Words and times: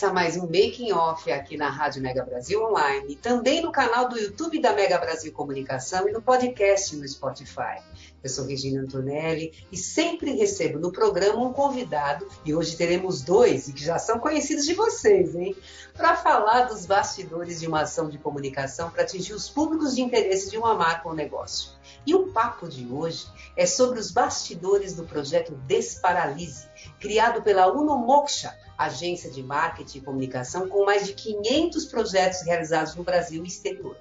Começa 0.00 0.14
mais 0.14 0.36
um 0.38 0.46
Making 0.46 0.92
Off 0.92 1.30
aqui 1.30 1.58
na 1.58 1.68
Rádio 1.68 2.00
Mega 2.00 2.24
Brasil 2.24 2.64
Online, 2.64 3.16
também 3.16 3.60
no 3.60 3.70
canal 3.70 4.08
do 4.08 4.18
YouTube 4.18 4.58
da 4.58 4.72
Mega 4.72 4.96
Brasil 4.96 5.30
Comunicação 5.30 6.08
e 6.08 6.12
no 6.12 6.22
podcast 6.22 6.96
no 6.96 7.06
Spotify. 7.06 7.82
Eu 8.24 8.30
sou 8.30 8.46
Regina 8.46 8.80
Antonelli 8.80 9.52
e 9.70 9.76
sempre 9.76 10.32
recebo 10.32 10.78
no 10.78 10.90
programa 10.90 11.44
um 11.44 11.52
convidado, 11.52 12.26
e 12.46 12.54
hoje 12.54 12.78
teremos 12.78 13.20
dois, 13.20 13.68
e 13.68 13.74
que 13.74 13.84
já 13.84 13.98
são 13.98 14.18
conhecidos 14.18 14.64
de 14.64 14.72
vocês, 14.72 15.34
hein? 15.34 15.54
Para 15.92 16.16
falar 16.16 16.62
dos 16.62 16.86
bastidores 16.86 17.60
de 17.60 17.66
uma 17.66 17.82
ação 17.82 18.08
de 18.08 18.16
comunicação 18.16 18.90
para 18.90 19.02
atingir 19.02 19.34
os 19.34 19.50
públicos 19.50 19.94
de 19.94 20.00
interesse 20.00 20.48
de 20.50 20.56
uma 20.56 20.74
marca 20.74 21.10
ou 21.10 21.14
negócio. 21.14 21.72
E 22.06 22.14
o 22.14 22.28
papo 22.28 22.66
de 22.66 22.86
hoje 22.90 23.26
é 23.54 23.66
sobre 23.66 24.00
os 24.00 24.10
bastidores 24.10 24.94
do 24.94 25.04
projeto 25.04 25.52
Desparalise, 25.66 26.66
criado 26.98 27.42
pela 27.42 27.70
Unomoksha, 27.70 28.56
agência 28.84 29.30
de 29.30 29.42
marketing 29.42 29.98
e 29.98 30.00
comunicação 30.00 30.68
com 30.68 30.84
mais 30.84 31.06
de 31.06 31.12
500 31.12 31.84
projetos 31.86 32.42
realizados 32.42 32.94
no 32.94 33.02
Brasil 33.02 33.44
e 33.44 33.48
exterior. 33.48 33.96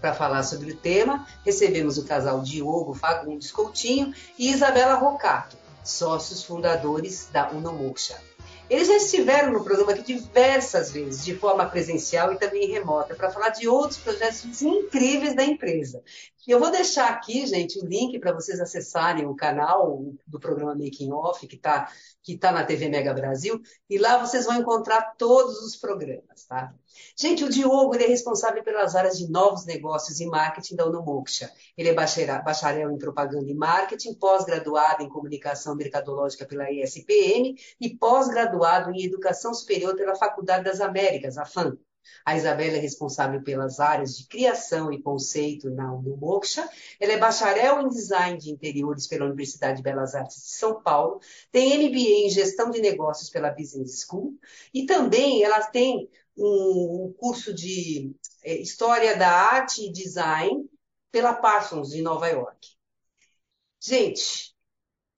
Para 0.00 0.12
falar 0.12 0.42
sobre 0.42 0.72
o 0.72 0.76
tema, 0.76 1.26
recebemos 1.44 1.96
o 1.96 2.04
casal 2.04 2.42
Diogo 2.42 2.94
Fagundes 2.94 3.52
Coutinho 3.52 4.12
e 4.36 4.50
Isabela 4.50 4.94
Rocato, 4.94 5.56
sócios 5.84 6.42
fundadores 6.42 7.28
da 7.32 7.50
Unomoksha. 7.50 8.20
Eles 8.72 8.88
já 8.88 8.96
estiveram 8.96 9.52
no 9.52 9.62
programa 9.62 9.92
aqui 9.92 10.02
diversas 10.02 10.90
vezes, 10.90 11.22
de 11.22 11.34
forma 11.34 11.68
presencial 11.68 12.32
e 12.32 12.38
também 12.38 12.70
remota, 12.70 13.14
para 13.14 13.30
falar 13.30 13.50
de 13.50 13.68
outros 13.68 13.98
projetos 13.98 14.62
incríveis 14.62 15.36
da 15.36 15.44
empresa. 15.44 16.02
Eu 16.48 16.58
vou 16.58 16.70
deixar 16.70 17.10
aqui, 17.10 17.46
gente, 17.46 17.78
o 17.78 17.84
link 17.84 18.18
para 18.18 18.32
vocês 18.32 18.58
acessarem 18.58 19.26
o 19.26 19.34
canal 19.34 20.02
do 20.26 20.40
programa 20.40 20.74
Making 20.74 21.12
Off, 21.12 21.46
que 21.46 21.56
está 21.56 21.92
que 22.22 22.38
tá 22.38 22.50
na 22.50 22.64
TV 22.64 22.88
Mega 22.88 23.12
Brasil, 23.12 23.60
e 23.90 23.98
lá 23.98 24.16
vocês 24.16 24.46
vão 24.46 24.56
encontrar 24.56 25.16
todos 25.18 25.58
os 25.58 25.76
programas, 25.76 26.46
tá? 26.48 26.72
Gente, 27.16 27.44
o 27.44 27.48
Diogo 27.48 27.94
ele 27.94 28.04
é 28.04 28.08
responsável 28.08 28.62
pelas 28.62 28.94
áreas 28.94 29.18
de 29.18 29.30
novos 29.30 29.64
negócios 29.64 30.20
e 30.20 30.26
marketing 30.26 30.76
da 30.76 30.86
Unomoksha. 30.86 31.50
Ele 31.76 31.88
é 31.88 31.94
bacharel 31.94 32.90
em 32.90 32.98
propaganda 32.98 33.50
e 33.50 33.54
marketing, 33.54 34.14
pós-graduado 34.14 35.02
em 35.02 35.08
comunicação 35.08 35.74
mercadológica 35.74 36.46
pela 36.46 36.70
ESPM 36.70 37.54
e 37.80 37.96
pós-graduado 37.96 38.90
em 38.90 39.04
educação 39.04 39.52
superior 39.54 39.94
pela 39.96 40.14
Faculdade 40.16 40.64
das 40.64 40.80
Américas, 40.80 41.38
a 41.38 41.44
FAM. 41.44 41.76
A 42.24 42.36
Isabela 42.36 42.76
é 42.76 42.80
responsável 42.80 43.42
pelas 43.42 43.80
áreas 43.80 44.16
de 44.16 44.26
criação 44.26 44.92
e 44.92 45.02
conceito 45.02 45.70
na 45.70 45.92
Unomoksha. 45.92 46.68
Ela 47.00 47.12
é 47.12 47.18
bacharel 47.18 47.80
em 47.80 47.88
design 47.88 48.38
de 48.38 48.50
interiores 48.50 49.06
pela 49.06 49.26
Universidade 49.26 49.78
de 49.78 49.82
Belas 49.82 50.14
Artes 50.14 50.36
de 50.36 50.50
São 50.50 50.82
Paulo. 50.82 51.20
Tem 51.50 51.78
MBA 51.78 52.26
em 52.26 52.30
gestão 52.30 52.70
de 52.70 52.80
negócios 52.80 53.30
pela 53.30 53.50
Business 53.50 54.04
School. 54.04 54.36
E 54.72 54.86
também 54.86 55.42
ela 55.42 55.62
tem 55.62 56.08
um 56.36 57.14
curso 57.18 57.54
de 57.54 58.14
é, 58.42 58.54
História 58.56 59.16
da 59.16 59.30
Arte 59.30 59.86
e 59.86 59.92
Design 59.92 60.68
pela 61.10 61.34
Parsons 61.34 61.90
de 61.90 62.02
Nova 62.02 62.28
York. 62.28 62.68
Gente, 63.80 64.54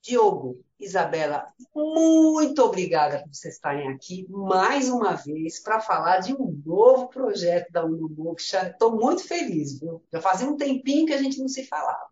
Diogo, 0.03 0.63
Isabela, 0.79 1.47
muito 1.75 2.63
obrigada 2.63 3.21
por 3.21 3.33
vocês 3.33 3.55
estarem 3.55 3.89
aqui 3.89 4.27
mais 4.29 4.89
uma 4.89 5.15
vez 5.15 5.61
para 5.61 5.81
falar 5.81 6.19
de 6.19 6.35
um 6.35 6.61
novo 6.65 7.09
projeto 7.09 7.71
da 7.71 7.85
Unubuxa. 7.85 8.69
Estou 8.69 8.97
muito 8.97 9.27
feliz, 9.27 9.79
viu? 9.79 10.03
Já 10.13 10.21
fazia 10.21 10.49
um 10.49 10.57
tempinho 10.57 11.07
que 11.07 11.13
a 11.13 11.23
gente 11.23 11.39
não 11.39 11.49
se 11.49 11.65
falava. 11.65 12.09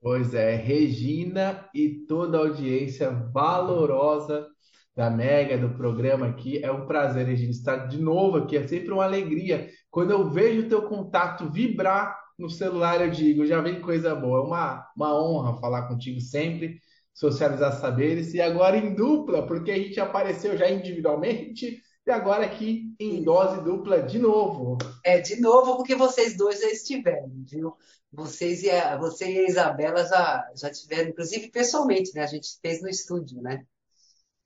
Pois 0.00 0.34
é, 0.34 0.54
Regina 0.54 1.68
e 1.74 2.04
toda 2.06 2.38
a 2.38 2.40
audiência 2.42 3.10
valorosa 3.10 4.46
da 4.94 5.10
Mega, 5.10 5.58
do 5.58 5.70
programa 5.70 6.26
aqui. 6.26 6.64
É 6.64 6.70
um 6.70 6.86
prazer, 6.86 7.26
Regina, 7.26 7.50
estar 7.50 7.86
de 7.86 8.00
novo 8.00 8.38
aqui. 8.38 8.56
É 8.56 8.66
sempre 8.66 8.92
uma 8.92 9.04
alegria. 9.04 9.68
Quando 9.90 10.10
eu 10.12 10.30
vejo 10.30 10.62
o 10.62 10.68
teu 10.68 10.82
contato 10.82 11.50
vibrar 11.50 12.16
no 12.38 12.48
celular, 12.48 13.00
eu 13.00 13.10
digo, 13.10 13.46
já 13.46 13.60
vem 13.60 13.80
coisa 13.80 14.14
boa. 14.14 14.40
É 14.40 14.42
uma, 14.42 14.86
uma 14.96 15.22
honra 15.22 15.60
falar 15.60 15.88
contigo 15.88 16.20
sempre 16.20 16.78
socializar 17.14 17.80
saberes, 17.80 18.34
e 18.34 18.40
agora 18.40 18.76
em 18.76 18.92
dupla, 18.92 19.46
porque 19.46 19.70
a 19.70 19.78
gente 19.78 20.00
apareceu 20.00 20.56
já 20.56 20.68
individualmente 20.68 21.80
e 22.06 22.10
agora 22.10 22.44
aqui 22.44 22.92
em 23.00 23.22
dose 23.22 23.62
dupla 23.62 24.02
de 24.02 24.18
novo. 24.18 24.76
É, 25.04 25.20
de 25.20 25.40
novo, 25.40 25.76
porque 25.76 25.94
vocês 25.94 26.36
dois 26.36 26.60
já 26.60 26.68
estiveram, 26.68 27.30
viu? 27.48 27.74
Vocês 28.12 28.62
e 28.62 28.70
a, 28.70 28.96
você 28.98 29.32
e 29.32 29.38
a 29.38 29.48
Isabela 29.48 30.04
já, 30.04 30.50
já 30.54 30.70
tiveram, 30.70 31.10
inclusive 31.10 31.50
pessoalmente, 31.50 32.12
né? 32.14 32.24
A 32.24 32.26
gente 32.26 32.58
fez 32.60 32.82
no 32.82 32.88
estúdio, 32.88 33.40
né? 33.40 33.64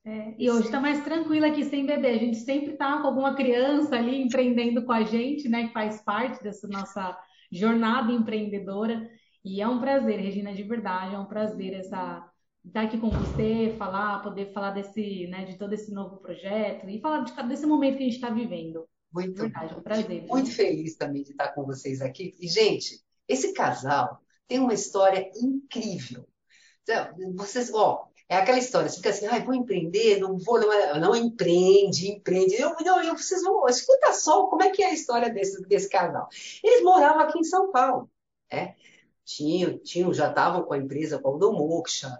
É, 0.09 0.35
e 0.39 0.51
hoje 0.51 0.65
está 0.65 0.81
mais 0.81 1.05
tranquilo 1.05 1.45
aqui 1.45 1.67
sem 1.67 1.85
bebê. 1.85 2.09
A 2.09 2.19
gente 2.19 2.39
sempre 2.39 2.73
está 2.73 2.99
com 2.99 3.07
alguma 3.07 3.35
criança 3.35 3.95
ali 3.95 4.23
empreendendo 4.23 4.83
com 4.87 4.93
a 4.93 5.03
gente, 5.03 5.51
né? 5.51 5.67
Que 5.67 5.73
faz 5.75 6.01
parte 6.01 6.43
dessa 6.43 6.67
nossa 6.67 7.15
jornada 7.53 8.11
empreendedora. 8.11 9.07
E 9.45 9.61
é 9.61 9.69
um 9.69 9.79
prazer, 9.79 10.19
Regina, 10.19 10.55
de 10.55 10.63
verdade, 10.63 11.15
é 11.15 11.19
um 11.19 11.27
prazer 11.27 11.75
essa 11.75 12.27
estar 12.65 12.83
aqui 12.83 12.99
com 12.99 13.11
você, 13.11 13.75
falar, 13.79 14.23
poder 14.23 14.53
falar 14.53 14.73
desse, 14.73 15.27
né, 15.29 15.45
de 15.47 15.57
todo 15.57 15.73
esse 15.73 15.91
novo 15.91 16.19
projeto 16.19 16.89
e 16.89 17.01
falar 17.01 17.25
de, 17.25 17.49
desse 17.49 17.65
momento 17.65 17.97
que 17.97 18.03
a 18.03 18.07
gente 18.07 18.17
está 18.17 18.31
vivendo. 18.31 18.87
Muito 19.13 19.41
Verdade, 19.41 19.73
é 19.73 19.77
um 19.77 19.83
prazer. 19.83 20.27
Muito 20.27 20.51
feliz 20.51 20.97
também 20.97 21.23
de 21.23 21.31
estar 21.31 21.49
com 21.49 21.65
vocês 21.65 22.03
aqui. 22.03 22.35
E, 22.39 22.49
gente, 22.49 23.01
esse 23.27 23.55
casal 23.55 24.21
tem 24.47 24.59
uma 24.59 24.75
história 24.75 25.31
incrível. 25.41 26.27
Então, 26.83 27.15
vocês, 27.37 27.73
ó, 27.73 28.08
é 28.29 28.37
aquela 28.37 28.59
história, 28.59 28.89
você 28.89 28.97
fica 28.97 29.11
assim, 29.11 29.27
ah, 29.27 29.39
vou 29.43 29.55
empreender, 29.55 30.19
não 30.21 30.37
vou, 30.37 30.61
não, 30.61 30.73
é, 30.73 31.01
não 31.01 31.17
empreende, 31.17 32.09
empreende. 32.09 32.55
Eu, 32.55 32.75
não, 32.85 33.03
eu, 33.03 33.15
vão, 33.43 33.67
escuta 33.69 34.13
só 34.13 34.47
como 34.49 34.63
é 34.63 34.71
que 34.71 34.83
é 34.83 34.91
a 34.91 34.95
história 34.95 35.31
desse, 35.31 35.63
desse 35.63 35.89
casal. 35.89 36.29
Eles 36.63 36.83
moravam 36.83 37.23
aqui 37.23 37.39
em 37.39 37.45
São 37.45 37.73
Paulo, 37.73 38.11
né? 38.53 38.75
Tinham, 39.25 40.13
já 40.13 40.29
estavam 40.29 40.63
com 40.63 40.75
a 40.75 40.79
empresa, 40.79 41.19
com 41.19 41.29
a 41.29 41.35
Udomoksha, 41.35 42.19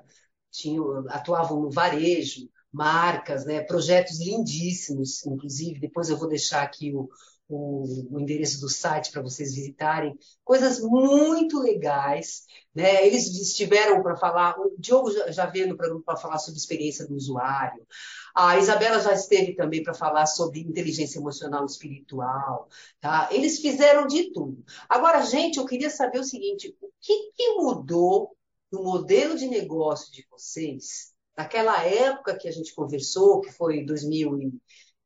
tinham, 0.51 1.05
atuavam 1.09 1.61
no 1.61 1.71
varejo, 1.71 2.49
marcas, 2.73 3.45
né, 3.45 3.61
projetos 3.63 4.21
lindíssimos, 4.21 5.25
inclusive, 5.27 5.81
depois 5.81 6.11
eu 6.11 6.19
vou 6.19 6.29
deixar 6.29 6.63
aqui 6.63 6.95
o, 6.95 7.09
o, 7.49 7.85
o 8.11 8.21
endereço 8.21 8.61
do 8.61 8.69
site 8.69 9.11
para 9.11 9.23
vocês 9.23 9.55
visitarem, 9.55 10.19
coisas 10.45 10.81
muito 10.81 11.59
legais, 11.59 12.45
né? 12.75 13.07
Eles 13.07 13.27
estiveram 13.41 14.03
para 14.03 14.17
falar, 14.17 14.59
o 14.59 14.75
Diogo 14.79 15.11
já, 15.11 15.31
já 15.31 15.47
veio 15.47 15.69
no 15.69 15.77
programa 15.77 16.03
para 16.05 16.17
falar 16.17 16.39
sobre 16.39 16.59
experiência 16.59 17.07
do 17.07 17.15
usuário, 17.15 17.87
a 18.35 18.59
Isabela 18.59 19.01
já 19.01 19.13
esteve 19.15 19.55
também 19.55 19.83
para 19.83 19.95
falar 19.95 20.27
sobre 20.27 20.61
inteligência 20.61 21.19
emocional 21.19 21.65
e 21.65 21.67
espiritual, 21.67 22.69
tá? 23.01 23.29
Eles 23.33 23.59
fizeram 23.59 24.07
de 24.07 24.31
tudo. 24.33 24.63
Agora, 24.89 25.23
gente, 25.23 25.59
eu 25.59 25.65
queria 25.65 25.91
saber 25.91 26.19
o 26.21 26.25
seguinte: 26.25 26.77
o 26.81 26.91
que, 27.01 27.33
que 27.35 27.55
mudou 27.55 28.37
no 28.71 28.83
modelo 28.83 29.37
de 29.37 29.47
negócio 29.47 30.13
de 30.13 30.27
vocês, 30.31 31.13
naquela 31.37 31.83
época 31.85 32.37
que 32.37 32.47
a 32.47 32.53
gente 32.53 32.75
conversou, 32.75 33.41
que 33.41 33.51
foi 33.51 33.85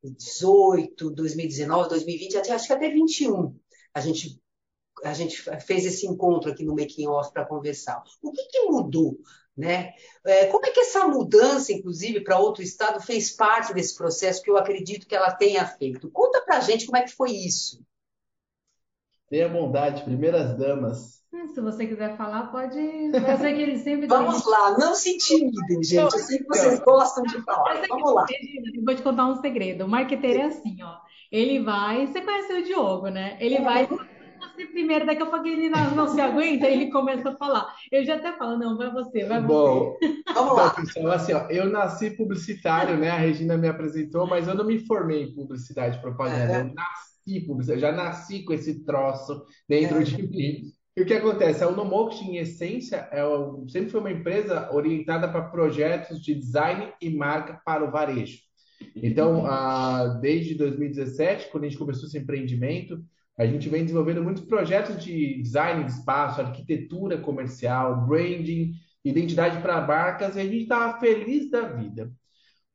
2018, 0.03 1.11
2019, 1.11 1.89
2020, 1.89 2.37
até, 2.37 2.51
acho 2.51 2.67
que 2.67 2.73
até 2.73 2.89
21, 2.89 3.57
a 3.93 4.01
gente, 4.01 4.41
a 5.03 5.13
gente 5.13 5.41
fez 5.61 5.85
esse 5.85 6.05
encontro 6.05 6.51
aqui 6.51 6.65
no 6.65 6.75
Making 6.75 7.07
Off 7.07 7.31
para 7.31 7.45
conversar. 7.45 8.03
O 8.21 8.31
que, 8.31 8.43
que 8.47 8.61
mudou? 8.63 9.17
Né? 9.55 9.93
É, 10.25 10.47
como 10.47 10.65
é 10.65 10.71
que 10.71 10.79
essa 10.79 11.07
mudança, 11.07 11.71
inclusive, 11.71 12.21
para 12.21 12.39
outro 12.39 12.63
estado 12.63 12.99
fez 13.01 13.31
parte 13.31 13.73
desse 13.73 13.95
processo 13.95 14.41
que 14.41 14.49
eu 14.49 14.57
acredito 14.57 15.07
que 15.07 15.15
ela 15.15 15.31
tenha 15.31 15.65
feito? 15.65 16.09
Conta 16.11 16.41
para 16.41 16.57
a 16.57 16.61
gente 16.61 16.85
como 16.85 16.97
é 16.97 17.03
que 17.03 17.11
foi 17.11 17.31
isso. 17.31 17.81
Tenha 19.29 19.47
bondade, 19.47 20.03
primeiras 20.03 20.57
damas. 20.57 21.22
Se 21.53 21.59
você 21.59 21.87
quiser 21.87 22.15
falar, 22.15 22.51
pode. 22.51 22.77
Eu 22.77 23.37
sei 23.37 23.53
que 23.55 23.61
ele 23.61 23.77
sempre. 23.79 24.07
Vamos 24.07 24.45
lá, 24.45 24.77
não 24.77 24.93
se 24.93 25.15
intimidem, 25.15 25.83
gente. 25.83 25.95
Eu 25.95 26.11
sei 26.11 26.37
que 26.37 26.47
vocês 26.47 26.79
gostam 26.79 27.23
de 27.23 27.41
falar. 27.41 27.81
Vamos 27.89 28.13
lá. 28.13 28.25
Eu 28.75 28.83
vou 28.85 28.95
te 28.95 29.01
contar 29.01 29.25
um 29.25 29.41
segredo. 29.41 29.85
O 29.85 29.87
marqueteiro 29.87 30.41
é 30.41 30.45
assim, 30.45 30.77
ó. 30.83 30.97
Ele 31.31 31.59
vai. 31.59 32.05
Você 32.05 32.21
conhece 32.21 32.53
o 32.53 32.63
Diogo, 32.63 33.07
né? 33.07 33.37
Ele 33.39 33.59
vai 33.61 33.87
você 33.87 34.67
primeiro, 34.67 35.05
daqui 35.05 35.23
a 35.23 35.25
pouco 35.25 35.47
ele 35.47 35.69
não, 35.69 35.95
não 35.95 36.07
se 36.07 36.19
aguenta, 36.19 36.67
ele 36.67 36.91
começa 36.91 37.29
a 37.29 37.35
falar. 37.35 37.73
Eu 37.91 38.03
já 38.05 38.15
até 38.15 38.33
falo, 38.33 38.57
não, 38.57 38.77
vai 38.77 38.91
você, 38.91 39.25
vai 39.25 39.41
Bom, 39.41 39.97
você. 39.99 40.23
Vamos 40.33 40.57
lá. 40.57 40.73
Então, 40.73 40.85
pessoal, 40.85 41.11
assim, 41.13 41.33
ó, 41.33 41.47
eu 41.49 41.69
nasci 41.69 42.11
publicitário, 42.11 42.97
né? 42.97 43.09
A 43.09 43.17
Regina 43.17 43.57
me 43.57 43.67
apresentou, 43.67 44.27
mas 44.27 44.47
eu 44.47 44.53
não 44.53 44.65
me 44.65 44.79
formei 44.79 45.23
em 45.23 45.33
publicidade 45.33 45.97
e 45.97 46.01
propaganda. 46.01 46.53
É. 46.53 46.61
Eu 46.61 46.73
nasci 46.73 47.47
publicitário, 47.47 47.81
já 47.81 47.91
nasci 47.91 48.43
com 48.43 48.53
esse 48.53 48.83
troço 48.83 49.45
dentro 49.67 50.01
é. 50.01 50.03
de 50.03 50.21
mim. 50.21 50.72
E 50.95 51.01
o 51.01 51.05
que 51.05 51.13
acontece? 51.13 51.63
A 51.63 51.67
Unomoxt, 51.67 52.23
em 52.23 52.37
essência, 52.37 53.07
é 53.11 53.23
sempre 53.67 53.89
foi 53.89 53.99
uma 53.99 54.11
empresa 54.11 54.71
orientada 54.71 55.27
para 55.27 55.41
projetos 55.49 56.21
de 56.21 56.35
design 56.35 56.93
e 57.01 57.09
marca 57.09 57.59
para 57.65 57.83
o 57.83 57.91
varejo. 57.91 58.39
Então, 58.95 59.45
a, 59.45 60.19
desde 60.21 60.53
2017, 60.55 61.49
quando 61.51 61.63
a 61.63 61.67
gente 61.67 61.79
começou 61.79 62.07
esse 62.07 62.17
empreendimento, 62.17 63.03
a 63.37 63.45
gente 63.45 63.69
vem 63.69 63.81
desenvolvendo 63.81 64.23
muitos 64.23 64.43
projetos 64.45 65.03
de 65.03 65.41
design 65.41 65.83
de 65.83 65.91
espaço, 65.91 66.41
arquitetura 66.41 67.17
comercial, 67.17 68.05
branding, 68.05 68.73
identidade 69.03 69.61
para 69.61 69.85
marcas, 69.85 70.35
e 70.35 70.41
a 70.41 70.43
gente 70.43 70.63
estava 70.63 70.99
feliz 70.99 71.49
da 71.49 71.61
vida. 71.61 72.11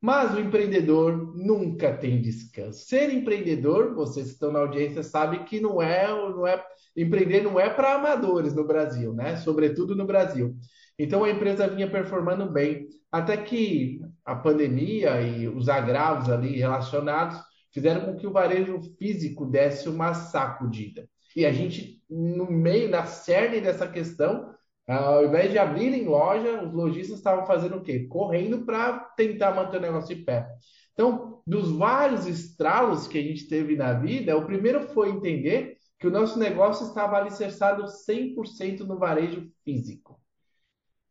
Mas 0.01 0.33
o 0.33 0.39
empreendedor 0.39 1.35
nunca 1.35 1.95
tem 1.95 2.21
descanso. 2.21 2.85
Ser 2.85 3.13
empreendedor, 3.13 3.93
vocês 3.93 4.27
que 4.27 4.33
estão 4.33 4.51
na 4.51 4.59
audiência 4.59 5.03
sabem 5.03 5.43
que 5.43 5.59
não 5.59 5.81
é, 5.81 6.07
não 6.07 6.47
é 6.47 6.57
empreender 6.95 7.41
não 7.41 7.59
é 7.59 7.69
para 7.69 7.95
amadores 7.95 8.53
no 8.53 8.65
Brasil, 8.65 9.13
né? 9.13 9.37
Sobretudo 9.37 9.95
no 9.95 10.05
Brasil. 10.05 10.55
Então 10.97 11.23
a 11.23 11.29
empresa 11.29 11.67
vinha 11.67 11.89
performando 11.89 12.51
bem, 12.51 12.87
até 13.11 13.37
que 13.37 14.01
a 14.25 14.35
pandemia 14.35 15.21
e 15.21 15.47
os 15.47 15.69
agravos 15.69 16.29
ali 16.29 16.57
relacionados 16.57 17.39
fizeram 17.73 18.01
com 18.01 18.15
que 18.15 18.27
o 18.27 18.31
varejo 18.31 18.81
físico 18.97 19.45
desse 19.45 19.87
uma 19.87 20.13
sacudida. 20.13 21.07
E 21.35 21.45
a 21.45 21.51
gente, 21.51 22.01
no 22.09 22.49
meio, 22.51 22.89
na 22.89 23.05
cerne 23.05 23.61
dessa 23.61 23.87
questão, 23.87 24.53
ao 24.87 25.23
invés 25.23 25.51
de 25.51 25.59
abrirem 25.59 26.05
loja, 26.05 26.63
os 26.63 26.73
lojistas 26.73 27.17
estavam 27.17 27.45
fazendo 27.45 27.77
o 27.77 27.81
quê? 27.81 28.07
Correndo 28.09 28.65
para 28.65 28.99
tentar 29.15 29.53
manter 29.53 29.77
o 29.77 29.81
negócio 29.81 30.15
de 30.15 30.23
pé. 30.23 30.47
Então, 30.93 31.41
dos 31.45 31.71
vários 31.71 32.27
estralos 32.27 33.07
que 33.07 33.17
a 33.17 33.21
gente 33.21 33.47
teve 33.47 33.75
na 33.75 33.93
vida, 33.93 34.35
o 34.35 34.45
primeiro 34.45 34.89
foi 34.89 35.09
entender 35.09 35.77
que 35.99 36.07
o 36.07 36.11
nosso 36.11 36.39
negócio 36.39 36.87
estava 36.87 37.17
alicerçado 37.17 37.87
100% 37.87 38.81
no 38.81 38.97
varejo 38.97 39.51
físico. 39.65 40.19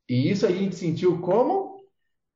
E 0.09 0.31
isso 0.31 0.47
a 0.47 0.51
gente 0.51 0.75
sentiu 0.75 1.21
como? 1.21 1.79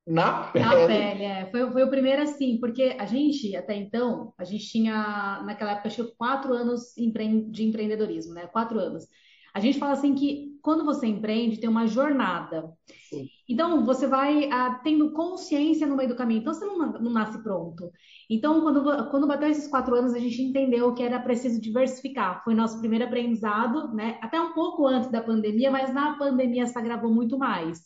Na 0.07 0.45
pele. 0.49 0.65
Na 0.65 0.87
pele, 0.87 1.25
é. 1.25 1.51
Foi, 1.51 1.71
foi 1.71 1.85
o 1.85 1.91
primeiro 1.91 2.23
assim, 2.23 2.59
porque 2.59 2.97
a 2.99 3.07
gente, 3.07 3.57
até 3.57 3.75
então, 3.75 4.35
a 4.37 4.45
gente 4.45 4.69
tinha, 4.69 5.43
naquela 5.47 5.73
época, 5.73 5.89
que 5.89 6.15
quatro 6.17 6.53
anos 6.53 6.93
de 6.97 7.65
empreendedorismo, 7.65 8.35
né? 8.35 8.47
Quatro 8.49 8.79
anos. 8.79 9.07
A 9.55 9.61
gente 9.61 9.79
fala 9.79 9.93
assim 9.93 10.15
que 10.15 10.59
quando 10.63 10.85
você 10.85 11.07
empreende, 11.07 11.59
tem 11.59 11.69
uma 11.71 11.87
jornada. 11.87 12.71
Sim. 13.09 13.29
Então, 13.53 13.85
você 13.85 14.07
vai 14.07 14.49
ah, 14.51 14.81
tendo 14.83 15.13
consciência 15.13 15.87
no 15.87 15.97
meio 15.97 16.09
do 16.09 16.17
caminho. 16.17 16.41
Então, 16.41 16.55
você 16.55 16.65
não, 16.65 16.79
não 16.93 17.13
nasce 17.13 17.43
pronto. 17.43 17.91
Então, 18.31 18.63
quando, 18.63 19.11
quando 19.11 19.27
bateu 19.27 19.49
esses 19.49 19.69
quatro 19.69 19.95
anos, 19.95 20.15
a 20.15 20.19
gente 20.19 20.41
entendeu 20.41 20.95
que 20.95 21.03
era 21.03 21.21
preciso 21.21 21.61
diversificar. 21.61 22.43
Foi 22.45 22.55
nosso 22.55 22.79
primeiro 22.81 23.05
aprendizado, 23.05 23.93
né? 23.95 24.19
Até 24.23 24.41
um 24.41 24.55
pouco 24.55 24.87
antes 24.87 25.11
da 25.11 25.23
pandemia, 25.23 25.71
mas 25.71 25.93
na 25.93 26.17
pandemia 26.17 26.67
se 26.67 26.79
agravou 26.79 27.13
muito 27.13 27.39
mais. 27.39 27.81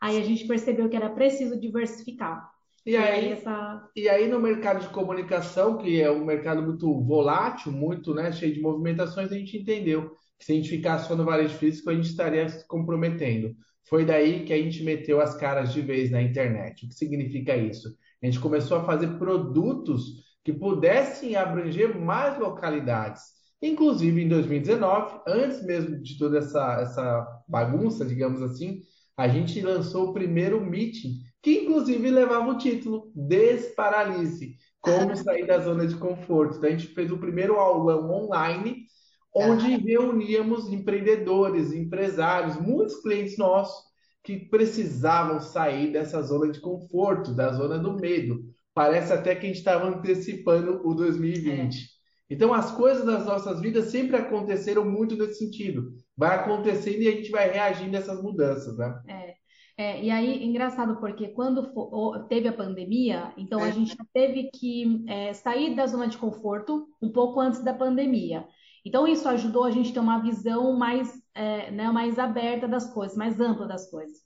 Aí 0.00 0.18
a 0.18 0.24
gente 0.24 0.46
percebeu 0.46 0.88
que 0.88 0.96
era 0.96 1.08
preciso 1.08 1.60
diversificar. 1.60 2.50
E 2.84 2.96
aí, 2.96 3.28
e 3.28 3.32
essa... 3.32 3.88
e 3.94 4.08
aí 4.08 4.28
no 4.28 4.40
mercado 4.40 4.80
de 4.80 4.88
comunicação, 4.88 5.78
que 5.78 6.02
é 6.02 6.10
um 6.10 6.24
mercado 6.24 6.60
muito 6.62 7.00
volátil, 7.04 7.70
muito 7.70 8.12
né, 8.12 8.32
cheio 8.32 8.52
de 8.52 8.60
movimentações, 8.60 9.30
a 9.30 9.36
gente 9.36 9.56
entendeu 9.56 10.10
que 10.36 10.44
se 10.44 10.52
a 10.52 10.56
gente 10.56 10.68
ficasse 10.68 11.06
só 11.06 11.14
no 11.14 11.24
varejo 11.24 11.54
físico, 11.54 11.88
a 11.88 11.94
gente 11.94 12.08
estaria 12.08 12.48
se 12.48 12.66
comprometendo. 12.66 13.54
Foi 13.88 14.04
daí 14.04 14.44
que 14.44 14.52
a 14.52 14.56
gente 14.56 14.82
meteu 14.82 15.20
as 15.20 15.36
caras 15.36 15.72
de 15.72 15.80
vez 15.80 16.10
na 16.10 16.22
internet. 16.22 16.84
O 16.84 16.88
que 16.88 16.94
significa 16.94 17.56
isso? 17.56 17.88
A 18.22 18.26
gente 18.26 18.40
começou 18.40 18.78
a 18.78 18.84
fazer 18.84 19.18
produtos 19.18 20.22
que 20.44 20.52
pudessem 20.52 21.36
abranger 21.36 21.98
mais 21.98 22.38
localidades. 22.38 23.22
Inclusive 23.60 24.22
em 24.22 24.28
2019, 24.28 25.20
antes 25.26 25.64
mesmo 25.64 26.00
de 26.00 26.18
toda 26.18 26.38
essa, 26.38 26.80
essa 26.80 27.42
bagunça, 27.48 28.04
digamos 28.04 28.42
assim, 28.42 28.80
a 29.16 29.28
gente 29.28 29.60
lançou 29.60 30.08
o 30.08 30.12
primeiro 30.12 30.60
meeting, 30.60 31.20
que 31.40 31.60
inclusive 31.60 32.10
levava 32.10 32.50
o 32.50 32.58
título 32.58 33.12
Desparalise, 33.14 34.56
como 34.80 35.14
sair 35.16 35.46
da 35.46 35.60
zona 35.60 35.86
de 35.86 35.94
conforto. 35.94 36.56
Então, 36.56 36.68
a 36.68 36.72
gente 36.72 36.88
fez 36.88 37.12
o 37.12 37.18
primeiro 37.18 37.54
aulão 37.54 38.10
online, 38.10 38.86
onde 39.34 39.76
reuníamos 39.76 40.70
empreendedores, 40.70 41.72
empresários, 41.72 42.60
muitos 42.60 43.00
clientes 43.00 43.38
nossos 43.38 43.90
que 44.22 44.38
precisavam 44.48 45.40
sair 45.40 45.92
dessa 45.92 46.22
zona 46.22 46.50
de 46.50 46.60
conforto, 46.60 47.34
da 47.34 47.52
zona 47.52 47.78
do 47.78 47.94
medo. 47.94 48.44
Parece 48.74 49.12
até 49.12 49.34
que 49.34 49.46
a 49.46 49.48
gente 49.48 49.58
estava 49.58 49.88
antecipando 49.88 50.80
o 50.86 50.94
2020. 50.94 51.76
É. 51.76 51.92
Então, 52.30 52.54
as 52.54 52.70
coisas 52.70 53.04
das 53.04 53.26
nossas 53.26 53.60
vidas 53.60 53.86
sempre 53.86 54.16
aconteceram 54.16 54.84
muito 54.84 55.16
nesse 55.16 55.38
sentido 55.38 55.92
vai 56.16 56.36
acontecendo 56.36 57.02
e 57.02 57.08
a 57.08 57.12
gente 57.12 57.30
vai 57.30 57.50
reagindo 57.50 57.96
a 57.96 58.00
essas 58.00 58.22
mudanças, 58.22 58.76
né? 58.76 59.02
É. 59.08 59.42
É, 59.74 60.04
e 60.04 60.10
aí, 60.10 60.44
engraçado, 60.44 61.00
porque 61.00 61.28
quando 61.28 61.72
for, 61.72 62.26
teve 62.28 62.46
a 62.46 62.52
pandemia, 62.52 63.32
então 63.38 63.58
é. 63.64 63.68
a 63.68 63.70
gente 63.70 63.96
teve 64.12 64.50
que 64.54 65.02
é, 65.08 65.32
sair 65.32 65.74
da 65.74 65.86
zona 65.86 66.06
de 66.06 66.18
conforto 66.18 66.86
um 67.00 67.10
pouco 67.10 67.40
antes 67.40 67.64
da 67.64 67.72
pandemia. 67.72 68.46
Então, 68.84 69.06
isso 69.06 69.28
ajudou 69.28 69.64
a 69.64 69.70
gente 69.70 69.90
a 69.90 69.94
ter 69.94 70.00
uma 70.00 70.18
visão 70.18 70.76
mais, 70.76 71.12
é, 71.34 71.70
né, 71.70 71.90
mais 71.90 72.18
aberta 72.18 72.66
das 72.66 72.92
coisas, 72.92 73.16
mais 73.16 73.40
ampla 73.40 73.66
das 73.66 73.90
coisas. 73.90 74.18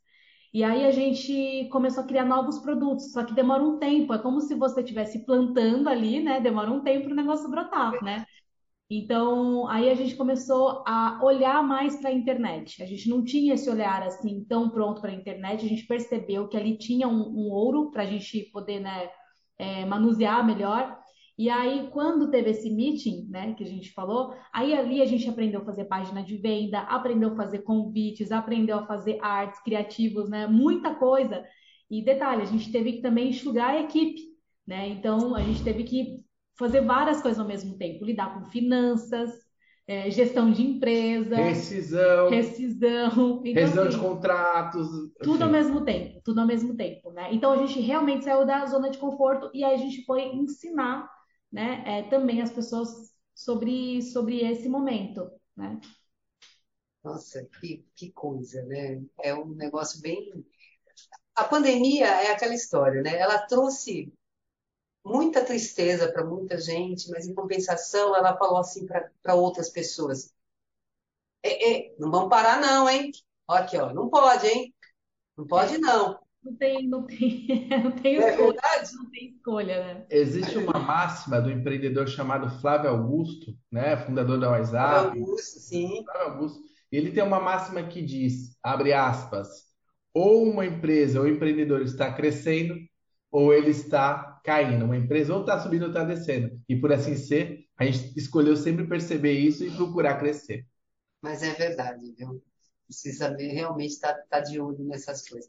E 0.53 0.64
aí 0.64 0.87
a 0.87 0.91
gente 0.91 1.69
começou 1.70 2.03
a 2.03 2.06
criar 2.06 2.25
novos 2.25 2.58
produtos, 2.61 3.12
só 3.12 3.23
que 3.23 3.35
demora 3.35 3.62
um 3.62 3.79
tempo, 3.79 4.14
é 4.14 4.19
como 4.19 4.41
se 4.41 4.55
você 4.55 4.81
estivesse 4.81 5.26
plantando 5.26 5.88
ali, 5.88 6.23
né? 6.23 6.41
Demora 6.41 6.70
um 6.70 6.81
tempo 6.81 7.05
para 7.05 7.12
o 7.12 7.17
negócio 7.17 7.50
brotar, 7.50 8.03
né? 8.03 8.25
Então, 8.88 9.69
aí 9.69 9.91
a 9.91 9.94
gente 9.94 10.14
começou 10.14 10.85
a 10.87 11.19
olhar 11.23 11.62
mais 11.62 11.97
para 11.97 12.11
a 12.11 12.12
internet. 12.12 12.82
A 12.82 12.87
gente 12.87 13.09
não 13.09 13.25
tinha 13.25 13.55
esse 13.55 13.69
olhar 13.69 14.02
assim 14.02 14.44
tão 14.44 14.70
pronto 14.70 15.00
para 15.00 15.11
a 15.11 15.14
internet. 15.14 15.64
A 15.64 15.69
gente 15.69 15.87
percebeu 15.87 16.49
que 16.49 16.56
ali 16.56 16.79
tinha 16.79 17.09
um, 17.09 17.20
um 17.20 17.50
ouro 17.50 17.91
para 17.91 18.05
a 18.05 18.06
gente 18.06 18.44
poder 18.52 18.81
né, 18.81 19.11
é, 19.59 19.85
manusear 19.85 20.47
melhor. 20.47 20.97
E 21.38 21.50
aí, 21.50 21.88
quando 21.93 22.31
teve 22.31 22.50
esse 22.50 22.71
meeting, 22.71 23.27
né, 23.29 23.53
que 23.55 23.62
a 23.62 23.67
gente 23.67 23.93
falou, 23.93 24.35
aí 24.52 24.75
ali 24.75 25.02
a 25.02 25.05
gente 25.05 25.28
aprendeu 25.28 25.61
a 25.61 25.64
fazer 25.64 25.85
página 25.85 26.23
de 26.23 26.37
venda, 26.38 26.81
aprendeu 26.81 27.33
a 27.33 27.37
fazer 27.37 27.59
convites, 27.59 28.33
aprendeu 28.33 28.78
a 28.78 28.87
fazer 28.87 29.19
artes 29.21 29.61
criativos, 29.62 30.31
né, 30.31 30.47
muita 30.47 30.95
coisa. 30.95 31.45
E 31.90 32.02
detalhe, 32.02 32.43
a 32.43 32.47
gente 32.47 32.73
teve 32.73 32.95
que 32.95 33.02
também 33.02 33.28
enxugar 33.28 33.71
a 33.71 33.81
equipe, 33.81 34.23
né? 34.66 34.88
Então, 34.88 35.35
a 35.37 35.43
gente 35.43 35.62
teve 35.62 35.85
que 35.85 36.25
fazer 36.59 36.81
várias 36.81 37.21
coisas 37.21 37.38
ao 37.38 37.47
mesmo 37.47 37.76
tempo, 37.76 38.05
lidar 38.05 38.35
com 38.35 38.50
finanças, 38.50 39.31
é, 39.87 40.11
gestão 40.11 40.50
de 40.50 40.62
empresa, 40.62 41.37
rescisão, 41.37 42.28
rescisão, 42.28 43.43
então, 43.45 43.62
rescisão 43.62 43.87
assim, 43.87 43.97
de 43.97 44.02
contratos, 44.02 44.88
tudo 45.23 45.35
enfim. 45.37 45.43
ao 45.45 45.50
mesmo 45.50 45.85
tempo, 45.85 46.21
tudo 46.25 46.40
ao 46.40 46.47
mesmo 46.47 46.75
tempo, 46.75 47.12
né? 47.12 47.28
Então 47.33 47.52
a 47.52 47.59
gente 47.59 47.78
realmente 47.81 48.25
saiu 48.25 48.45
da 48.45 48.66
zona 48.66 48.90
de 48.90 48.99
conforto 48.99 49.49
e 49.55 49.62
aí 49.62 49.75
a 49.75 49.78
gente 49.78 50.05
foi 50.05 50.25
ensinar, 50.35 51.09
né, 51.53 51.83
é, 51.87 52.03
também 52.09 52.43
as 52.43 52.50
pessoas 52.53 53.15
sobre 53.35 54.03
sobre 54.03 54.41
esse 54.41 54.69
momento, 54.69 55.31
né? 55.57 55.81
Nossa, 57.05 57.45
que, 57.61 57.85
que 57.95 58.11
coisa, 58.12 58.62
né? 58.65 59.00
É 59.23 59.35
um 59.35 59.47
negócio 59.55 60.00
bem. 60.00 60.45
A 61.35 61.45
pandemia 61.45 62.07
é 62.07 62.33
aquela 62.33 62.55
história, 62.55 63.03
né? 63.03 63.17
Ela 63.17 63.47
trouxe 63.47 64.12
muita 65.05 65.45
tristeza 65.45 66.11
para 66.12 66.25
muita 66.25 66.59
gente, 66.59 67.09
mas 67.11 67.26
em 67.26 67.35
compensação 67.35 68.17
ela 68.17 68.37
falou 68.37 68.59
assim 68.59 68.87
para 69.23 69.35
outras 69.35 69.71
pessoas: 69.71 70.35
é, 71.43 71.91
é, 71.91 71.95
não 71.99 72.11
vamos 72.11 72.29
parar, 72.29 72.61
não, 72.61 72.88
hein? 72.88 73.12
Aqui, 73.49 73.76
ó, 73.76 73.93
não 73.95 74.09
pode, 74.09 74.47
hein? 74.49 74.75
Não 75.37 75.47
pode, 75.47 75.79
não. 75.79 76.19
Não 76.47 76.55
tem, 76.55 76.88
não 76.88 77.03
tem, 77.05 77.69
não 77.83 77.91
tem 77.91 78.17
é 78.19 78.31
escolha, 78.31 78.53
verdade? 78.53 78.95
não 78.95 79.11
tem 79.11 79.29
escolha, 79.31 79.85
né? 79.85 80.07
Existe 80.09 80.57
uma 80.59 80.79
máxima 80.79 81.41
do 81.41 81.50
empreendedor 81.50 82.07
chamado 82.07 82.49
Flávio 82.61 82.91
Augusto, 82.91 83.53
né, 83.71 83.97
fundador 83.97 84.38
da 84.38 84.50
WhatsApp. 84.50 85.00
Flávio 85.00 85.23
Augusto, 85.23 85.59
sim. 85.59 86.05
Flávio 86.05 86.35
Augusto. 86.35 86.62
Ele 86.93 87.11
tem 87.11 87.25
uma 87.25 87.41
máxima 87.41 87.83
que 87.83 88.00
diz, 88.00 88.57
abre 88.62 88.93
aspas, 88.93 89.49
ou 90.15 90.49
uma 90.49 90.65
empresa 90.65 91.21
ou 91.21 91.26
empreendedor 91.26 91.83
está 91.83 92.12
crescendo, 92.12 92.76
ou 93.29 93.53
ele 93.53 93.71
está 93.71 94.41
caindo. 94.45 94.85
Uma 94.85 94.97
empresa 94.97 95.35
ou 95.35 95.41
está 95.41 95.59
subindo 95.59 95.83
ou 95.83 95.88
está 95.88 96.05
descendo. 96.05 96.61
E 96.69 96.76
por 96.76 96.93
assim 96.93 97.17
ser, 97.17 97.65
a 97.76 97.85
gente 97.85 98.17
escolheu 98.17 98.57
sempre 98.57 98.87
perceber 98.87 99.33
isso 99.33 99.65
e 99.65 99.71
procurar 99.75 100.21
crescer. 100.21 100.65
Mas 101.21 101.43
é 101.43 101.53
verdade, 101.55 102.15
viu? 102.17 102.41
Precisa 102.87 103.37
realmente 103.37 103.95
estar 103.95 104.15
tá, 104.15 104.23
tá 104.31 104.41
de 104.41 104.61
olho 104.61 104.85
nessas 104.85 105.29
coisas. 105.29 105.49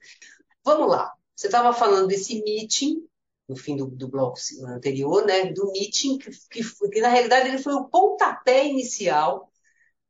Vamos 0.67 0.89
lá. 0.89 1.15
Você 1.33 1.47
estava 1.47 1.71
falando 1.71 2.07
desse 2.07 2.43
meeting, 2.43 3.07
no 3.47 3.55
fim 3.55 3.77
do, 3.77 3.86
do 3.86 4.09
bloco 4.09 4.38
anterior, 4.65 5.25
né, 5.25 5.45
do 5.53 5.71
meeting, 5.71 6.17
que, 6.17 6.29
que, 6.50 6.89
que, 6.91 7.00
na 7.00 7.07
realidade 7.07 7.47
ele 7.47 7.57
foi 7.57 7.74
o 7.74 7.86
pontapé 7.86 8.65
inicial 8.65 9.50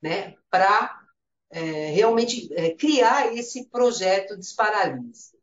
né, 0.01 0.33
para 0.49 0.99
é, 1.51 1.91
realmente 1.91 2.51
é, 2.55 2.73
criar 2.73 3.35
esse 3.37 3.67
projeto 3.67 4.35
Desparalise. 4.35 5.37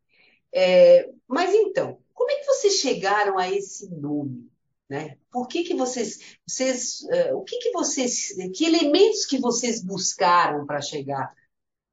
É, 0.52 1.08
mas 1.28 1.54
então, 1.54 2.02
como 2.12 2.32
é 2.32 2.34
que 2.40 2.46
vocês 2.46 2.74
chegaram 2.80 3.38
a 3.38 3.48
esse 3.48 3.88
nome? 3.90 4.50
Né? 4.88 5.16
Por 5.30 5.46
que, 5.46 5.62
que 5.62 5.74
vocês, 5.74 6.36
vocês 6.44 7.02
uh, 7.02 7.36
o 7.36 7.44
que, 7.44 7.58
que 7.58 7.70
vocês, 7.70 8.34
que 8.52 8.64
elementos 8.64 9.24
que 9.26 9.38
vocês 9.38 9.80
buscaram 9.80 10.66
para 10.66 10.80
chegar 10.80 11.32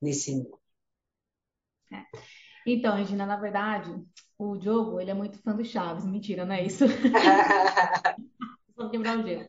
nesse 0.01 0.35
nome? 0.35 0.57
É. 1.91 2.30
Então, 2.65 2.95
Regina, 2.95 3.25
na 3.25 3.37
verdade, 3.37 3.91
o 4.37 4.57
Diogo, 4.57 4.99
ele 4.99 5.11
é 5.11 5.13
muito 5.13 5.41
fã 5.41 5.55
do 5.55 5.63
Chaves. 5.63 6.05
Mentira, 6.05 6.45
não 6.45 6.55
é 6.55 6.65
isso? 6.65 6.85
Só 8.75 8.89
quebrar 8.89 9.19
o 9.19 9.23
gelo. 9.23 9.47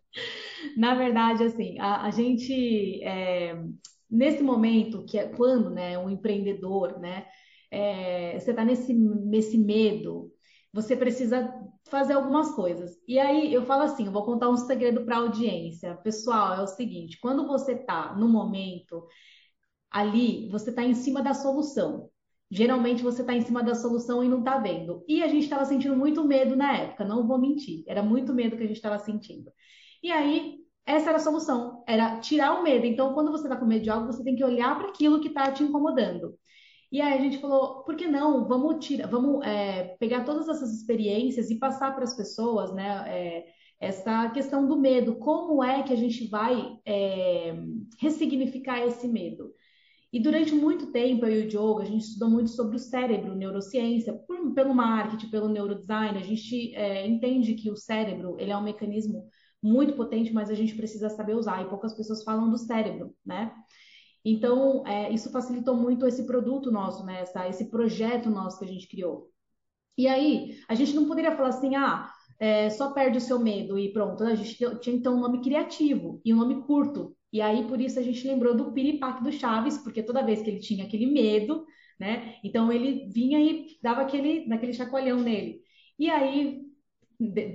Na 0.76 0.94
verdade, 0.94 1.44
assim, 1.44 1.78
a, 1.78 2.02
a 2.02 2.10
gente, 2.10 3.02
é, 3.02 3.62
nesse 4.10 4.42
momento, 4.42 5.04
que 5.04 5.18
é 5.18 5.28
quando, 5.28 5.70
né, 5.70 5.98
um 5.98 6.10
empreendedor, 6.10 6.98
né, 6.98 7.26
é, 7.70 8.38
você 8.38 8.50
está 8.50 8.64
nesse, 8.64 8.92
nesse 8.92 9.56
medo, 9.58 10.30
você 10.72 10.96
precisa 10.96 11.52
fazer 11.88 12.14
algumas 12.14 12.54
coisas. 12.54 12.92
E 13.06 13.18
aí 13.18 13.52
eu 13.52 13.64
falo 13.64 13.82
assim, 13.82 14.06
eu 14.06 14.12
vou 14.12 14.24
contar 14.24 14.48
um 14.48 14.56
segredo 14.56 15.04
para 15.04 15.16
a 15.16 15.20
audiência. 15.20 15.94
Pessoal, 15.96 16.54
é 16.54 16.62
o 16.62 16.66
seguinte, 16.66 17.18
quando 17.20 17.46
você 17.46 17.72
está 17.72 18.14
no 18.14 18.28
momento 18.28 19.06
ali, 19.90 20.48
você 20.50 20.70
está 20.70 20.82
em 20.82 20.94
cima 20.94 21.22
da 21.22 21.34
solução. 21.34 22.10
Geralmente 22.52 23.02
você 23.02 23.22
está 23.22 23.34
em 23.34 23.40
cima 23.40 23.62
da 23.62 23.74
solução 23.74 24.22
e 24.22 24.28
não 24.28 24.40
está 24.40 24.58
vendo. 24.58 25.02
E 25.08 25.22
a 25.22 25.28
gente 25.28 25.44
estava 25.44 25.64
sentindo 25.64 25.96
muito 25.96 26.22
medo 26.22 26.54
na 26.54 26.76
época, 26.76 27.02
não 27.02 27.26
vou 27.26 27.38
mentir. 27.38 27.82
Era 27.86 28.02
muito 28.02 28.34
medo 28.34 28.58
que 28.58 28.62
a 28.62 28.66
gente 28.66 28.76
estava 28.76 28.98
sentindo. 28.98 29.50
E 30.02 30.10
aí, 30.12 30.58
essa 30.84 31.08
era 31.08 31.16
a 31.16 31.20
solução, 31.20 31.82
era 31.88 32.20
tirar 32.20 32.60
o 32.60 32.62
medo. 32.62 32.84
Então, 32.84 33.14
quando 33.14 33.30
você 33.30 33.44
está 33.44 33.56
com 33.56 33.64
medo 33.64 33.82
de 33.84 33.88
algo, 33.88 34.06
você 34.06 34.22
tem 34.22 34.36
que 34.36 34.44
olhar 34.44 34.76
para 34.76 34.88
aquilo 34.90 35.18
que 35.22 35.28
está 35.28 35.50
te 35.50 35.62
incomodando. 35.62 36.34
E 36.90 37.00
aí 37.00 37.14
a 37.16 37.22
gente 37.22 37.38
falou, 37.38 37.84
por 37.84 37.96
que 37.96 38.06
não? 38.06 38.46
Vamos 38.46 38.84
tirar, 38.84 39.08
vamos 39.08 39.42
é, 39.46 39.96
pegar 39.98 40.24
todas 40.24 40.46
essas 40.46 40.74
experiências 40.74 41.50
e 41.50 41.58
passar 41.58 41.94
para 41.94 42.04
as 42.04 42.14
pessoas, 42.14 42.70
né? 42.74 43.04
É, 43.08 43.46
essa 43.80 44.28
questão 44.28 44.68
do 44.68 44.78
medo, 44.78 45.16
como 45.16 45.64
é 45.64 45.82
que 45.82 45.92
a 45.92 45.96
gente 45.96 46.28
vai 46.28 46.78
é, 46.84 47.54
ressignificar 47.98 48.86
esse 48.86 49.08
medo? 49.08 49.54
E 50.12 50.20
durante 50.20 50.54
muito 50.54 50.92
tempo, 50.92 51.24
eu 51.24 51.40
e 51.40 51.46
o 51.46 51.48
Diogo, 51.48 51.80
a 51.80 51.84
gente 51.86 52.02
estudou 52.02 52.28
muito 52.28 52.50
sobre 52.50 52.76
o 52.76 52.78
cérebro, 52.78 53.34
neurociência, 53.34 54.12
por, 54.12 54.52
pelo 54.52 54.74
marketing, 54.74 55.30
pelo 55.30 55.48
neurodesign, 55.48 56.18
a 56.18 56.22
gente 56.22 56.74
é, 56.74 57.06
entende 57.06 57.54
que 57.54 57.70
o 57.70 57.76
cérebro, 57.76 58.36
ele 58.38 58.50
é 58.50 58.56
um 58.56 58.62
mecanismo 58.62 59.26
muito 59.62 59.94
potente, 59.94 60.32
mas 60.32 60.50
a 60.50 60.54
gente 60.54 60.74
precisa 60.74 61.08
saber 61.08 61.34
usar, 61.34 61.62
e 61.62 61.68
poucas 61.68 61.94
pessoas 61.94 62.22
falam 62.22 62.50
do 62.50 62.58
cérebro, 62.58 63.14
né? 63.24 63.54
Então, 64.24 64.86
é, 64.86 65.10
isso 65.10 65.30
facilitou 65.30 65.76
muito 65.76 66.06
esse 66.06 66.26
produto 66.26 66.70
nosso, 66.70 67.04
né? 67.06 67.20
Essa, 67.22 67.48
esse 67.48 67.70
projeto 67.70 68.28
nosso 68.28 68.58
que 68.58 68.64
a 68.64 68.68
gente 68.68 68.88
criou. 68.88 69.30
E 69.96 70.06
aí, 70.06 70.58
a 70.68 70.74
gente 70.74 70.94
não 70.94 71.06
poderia 71.06 71.34
falar 71.36 71.48
assim, 71.48 71.74
ah, 71.74 72.10
é, 72.38 72.70
só 72.70 72.92
perde 72.92 73.18
o 73.18 73.20
seu 73.20 73.38
medo 73.38 73.78
e 73.78 73.92
pronto. 73.92 74.24
A 74.24 74.34
gente 74.34 74.56
tinha 74.80 74.96
então 74.96 75.14
um 75.16 75.20
nome 75.20 75.40
criativo 75.40 76.20
e 76.24 76.34
um 76.34 76.38
nome 76.38 76.62
curto. 76.64 77.16
E 77.32 77.40
aí, 77.40 77.66
por 77.66 77.80
isso, 77.80 77.98
a 77.98 78.02
gente 78.02 78.26
lembrou 78.26 78.54
do 78.54 78.72
piripaque 78.72 79.24
do 79.24 79.32
Chaves, 79.32 79.78
porque 79.78 80.02
toda 80.02 80.24
vez 80.24 80.42
que 80.42 80.50
ele 80.50 80.60
tinha 80.60 80.84
aquele 80.84 81.06
medo, 81.06 81.64
né? 81.98 82.36
Então 82.44 82.70
ele 82.70 83.08
vinha 83.08 83.40
e 83.40 83.78
dava 83.82 84.02
aquele, 84.02 84.46
naquele 84.46 84.72
chacoalhão 84.72 85.20
nele. 85.20 85.60
E 85.98 86.10
aí 86.10 86.72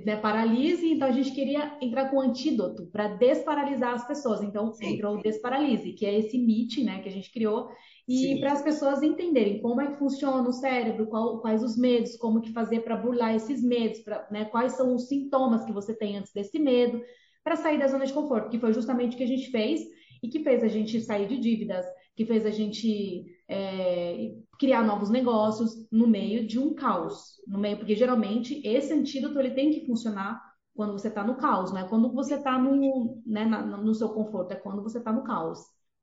né, 0.04 0.16
paralise, 0.16 0.92
então 0.92 1.06
a 1.06 1.12
gente 1.12 1.32
queria 1.32 1.76
entrar 1.80 2.08
com 2.10 2.20
antídoto 2.20 2.86
para 2.86 3.08
desparalisar 3.08 3.94
as 3.94 4.06
pessoas. 4.06 4.42
Então 4.42 4.72
Sim. 4.72 4.94
entrou 4.94 5.16
o 5.16 5.22
Desparalise, 5.22 5.92
que 5.92 6.06
é 6.06 6.18
esse 6.18 6.36
MIT, 6.38 6.84
né, 6.84 7.00
que 7.00 7.08
a 7.08 7.12
gente 7.12 7.30
criou, 7.30 7.68
e 8.06 8.40
para 8.40 8.52
as 8.52 8.62
pessoas 8.62 9.02
entenderem 9.02 9.60
como 9.60 9.82
é 9.82 9.88
que 9.88 9.98
funciona 9.98 10.48
o 10.48 10.52
cérebro, 10.52 11.06
qual, 11.08 11.40
quais 11.40 11.62
os 11.62 11.76
medos, 11.76 12.16
como 12.16 12.40
que 12.40 12.52
fazer 12.52 12.80
para 12.80 12.96
burlar 12.96 13.34
esses 13.34 13.62
medos, 13.62 13.98
pra, 14.00 14.26
né, 14.30 14.46
quais 14.46 14.72
são 14.72 14.94
os 14.94 15.08
sintomas 15.08 15.64
que 15.64 15.72
você 15.72 15.94
tem 15.94 16.16
antes 16.16 16.32
desse 16.32 16.58
medo, 16.58 17.02
para 17.42 17.56
sair 17.56 17.78
da 17.78 17.88
zona 17.88 18.06
de 18.06 18.12
conforto, 18.12 18.50
que 18.50 18.58
foi 18.58 18.72
justamente 18.72 19.14
o 19.14 19.18
que 19.18 19.24
a 19.24 19.28
gente 19.28 19.50
fez 19.50 19.80
e 20.22 20.28
que 20.28 20.42
fez 20.42 20.62
a 20.62 20.68
gente 20.68 21.00
sair 21.00 21.26
de 21.26 21.38
dívidas, 21.38 21.86
que 22.16 22.26
fez 22.26 22.44
a 22.44 22.50
gente 22.50 23.24
é, 23.48 24.32
criar 24.58 24.84
novos 24.84 25.10
negócios 25.10 25.86
no 25.90 26.06
meio 26.06 26.46
de 26.46 26.58
um 26.58 26.74
caos, 26.74 27.40
no 27.46 27.58
meio, 27.58 27.78
porque 27.78 27.94
geralmente 27.94 28.60
esse 28.66 28.92
antídoto 28.92 29.38
ele 29.38 29.52
tem 29.52 29.70
que 29.70 29.86
funcionar 29.86 30.42
quando 30.74 30.92
você 30.92 31.08
está 31.08 31.24
no 31.24 31.36
caos, 31.36 31.72
não 31.72 31.80
é 31.80 31.88
quando 31.88 32.12
você 32.12 32.34
está 32.34 32.58
no, 32.58 33.20
né, 33.26 33.44
no 33.44 33.94
seu 33.94 34.08
conforto, 34.10 34.52
é 34.52 34.56
quando 34.56 34.82
você 34.82 34.98
está 34.98 35.12
no 35.12 35.24
caos. 35.24 35.58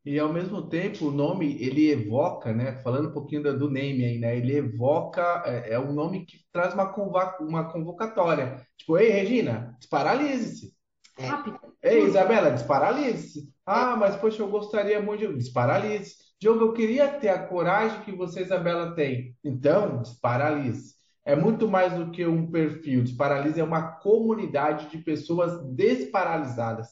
E 0.05 0.19
ao 0.19 0.31
mesmo 0.31 0.69
tempo, 0.69 1.07
o 1.07 1.11
nome 1.11 1.57
ele 1.59 1.89
evoca, 1.89 2.53
né? 2.53 2.79
Falando 2.83 3.09
um 3.09 3.13
pouquinho 3.13 3.41
do 3.57 3.71
name 3.71 4.05
aí, 4.05 4.19
né? 4.19 4.37
Ele 4.37 4.55
evoca, 4.57 5.41
é, 5.45 5.73
é 5.73 5.79
um 5.79 5.91
nome 5.93 6.27
que 6.27 6.37
traz 6.51 6.75
uma, 6.75 6.93
convoca, 6.93 7.43
uma 7.43 7.71
convocatória. 7.71 8.63
Tipo, 8.77 8.99
ei, 8.99 9.09
Regina, 9.09 9.75
desparalise-se. 9.79 10.74
É. 11.17 11.25
Rápido. 11.25 11.59
Ei, 11.81 12.03
Isabela, 12.03 12.51
desparalise-se. 12.51 13.49
Ah, 13.65 13.95
mas 13.95 14.15
poxa, 14.15 14.41
eu 14.41 14.49
gostaria 14.49 15.01
muito 15.01 15.27
de. 15.27 15.33
Desparalise. 15.35 16.15
Diogo, 16.39 16.65
eu 16.65 16.73
queria 16.73 17.07
ter 17.07 17.29
a 17.29 17.47
coragem 17.47 18.01
que 18.01 18.11
você, 18.11 18.41
Isabela, 18.41 18.93
tem. 18.93 19.35
Então, 19.43 20.01
desparalise. 20.01 20.95
É 21.23 21.35
muito 21.35 21.67
mais 21.67 21.93
do 21.93 22.11
que 22.11 22.25
um 22.25 22.51
perfil. 22.51 23.03
Desparalise 23.03 23.59
é 23.59 23.63
uma 23.63 23.93
comunidade 23.99 24.89
de 24.89 24.99
pessoas 24.99 25.63
desparalisadas. 25.73 26.87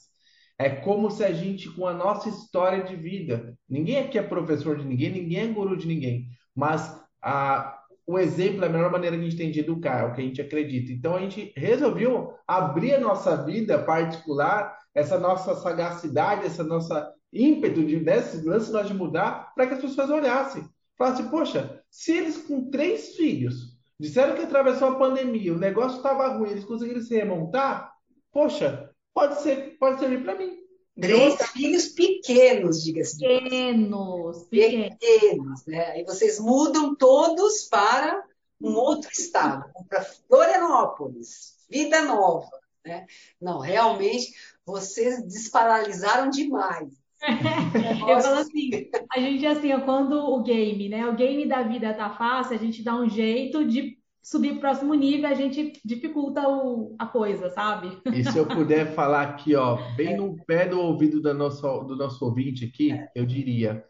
É 0.58 0.70
como 0.70 1.12
se 1.12 1.24
a 1.24 1.32
gente, 1.32 1.70
com 1.72 1.86
a 1.88 1.94
nossa 1.94 2.30
história 2.30 2.84
de 2.84 2.96
vida, 2.96 3.58
ninguém 3.70 4.00
aqui 4.00 4.18
é 4.18 4.24
professor 4.24 4.78
de 4.78 4.86
ninguém, 4.86 5.12
ninguém 5.12 5.40
é 5.40 5.48
guru 5.48 5.76
de 5.76 5.88
ninguém, 5.88 6.28
mas 6.56 7.00
a, 7.22 7.83
o 8.06 8.20
exemplo 8.20 8.64
é 8.64 8.68
a 8.68 8.72
melhor 8.72 8.92
maneira 8.92 9.16
que 9.16 9.22
a 9.22 9.26
gente 9.26 9.38
tem 9.38 9.52
de 9.52 9.62
educar, 9.62 10.02
é 10.02 10.06
o 10.06 10.14
que 10.14 10.22
a 10.22 10.24
gente 10.24 10.42
acredita. 10.42 10.92
Então 10.92 11.16
a 11.16 11.20
gente 11.20 11.54
resolveu 11.56 12.34
abrir 12.48 12.96
a 12.96 13.00
nossa 13.00 13.44
vida 13.44 13.80
particular, 13.80 14.78
essa 14.94 15.18
nossa 15.18 15.56
sagacidade, 15.56 16.46
essa 16.46 16.64
nossa 16.64 17.12
ímpeto 17.32 17.84
de 17.84 18.00
desse 18.00 18.46
lance 18.46 18.72
nós 18.72 18.88
de 18.88 18.94
mudar 18.94 19.54
para 19.56 19.68
que 19.68 19.74
as 19.74 19.82
pessoas 19.82 20.10
olhassem. 20.10 20.64
Falassem, 20.98 21.30
poxa, 21.30 21.82
se 21.90 22.12
eles 22.12 22.38
com 22.38 22.70
três 22.70 23.16
filhos 23.16 23.74
disseram 24.00 24.36
que 24.36 24.44
atravessou 24.44 24.90
a 24.90 24.96
pandemia, 24.96 25.54
o 25.54 25.60
negócio 25.60 25.98
estava 25.98 26.38
ruim, 26.38 26.52
eles 26.52 26.66
conseguiram 26.66 27.02
se 27.02 27.16
remontar, 27.16 27.92
poxa, 28.32 28.90
pode 29.14 29.42
ser, 29.42 29.78
pode 29.80 30.00
servir 30.00 30.24
para 30.24 30.38
mim. 30.38 30.63
Três 31.00 31.42
filhos 31.52 31.88
pequenos, 31.88 32.84
diga-se. 32.84 33.18
Pequenos, 33.18 34.44
pequenos. 34.44 34.98
Pequenos, 35.00 35.66
né? 35.66 35.92
Aí 35.92 36.04
vocês 36.04 36.40
mudam 36.40 36.96
todos 36.96 37.64
para 37.64 38.24
um 38.62 38.76
outro 38.76 39.10
estado, 39.12 39.66
para 39.90 40.04
Florianópolis, 40.04 41.58
vida 41.70 42.02
nova. 42.04 42.50
Né? 42.86 43.06
Não, 43.42 43.60
realmente 43.60 44.34
vocês 44.66 45.24
desparalisaram 45.24 46.30
demais. 46.30 46.90
Eu 48.08 48.22
falo 48.22 48.40
assim, 48.40 48.90
a 49.12 49.20
gente 49.20 49.46
assim, 49.46 49.80
quando 49.86 50.14
o 50.14 50.44
game, 50.44 50.90
né? 50.90 51.08
O 51.08 51.16
game 51.16 51.48
da 51.48 51.64
vida 51.64 51.94
tá 51.94 52.10
fácil, 52.12 52.56
a 52.56 52.60
gente 52.60 52.84
dá 52.84 52.96
um 52.96 53.10
jeito 53.10 53.66
de 53.66 53.98
subir 54.24 54.52
para 54.52 54.58
o 54.58 54.62
próximo 54.62 54.94
nível, 54.94 55.30
a 55.30 55.34
gente 55.34 55.82
dificulta 55.84 56.48
o, 56.48 56.96
a 56.98 57.06
coisa, 57.06 57.50
sabe? 57.50 58.02
E 58.14 58.24
se 58.24 58.38
eu 58.38 58.48
puder 58.48 58.96
falar 58.96 59.24
aqui, 59.24 59.54
ó, 59.54 59.78
bem 59.96 60.16
no 60.16 60.38
pé 60.46 60.68
do 60.68 60.80
ouvido 60.80 61.22
do 61.22 61.34
nosso, 61.34 61.84
do 61.84 61.96
nosso 61.98 62.24
ouvinte 62.24 62.64
aqui, 62.64 62.98
eu 63.14 63.26
diria: 63.26 63.84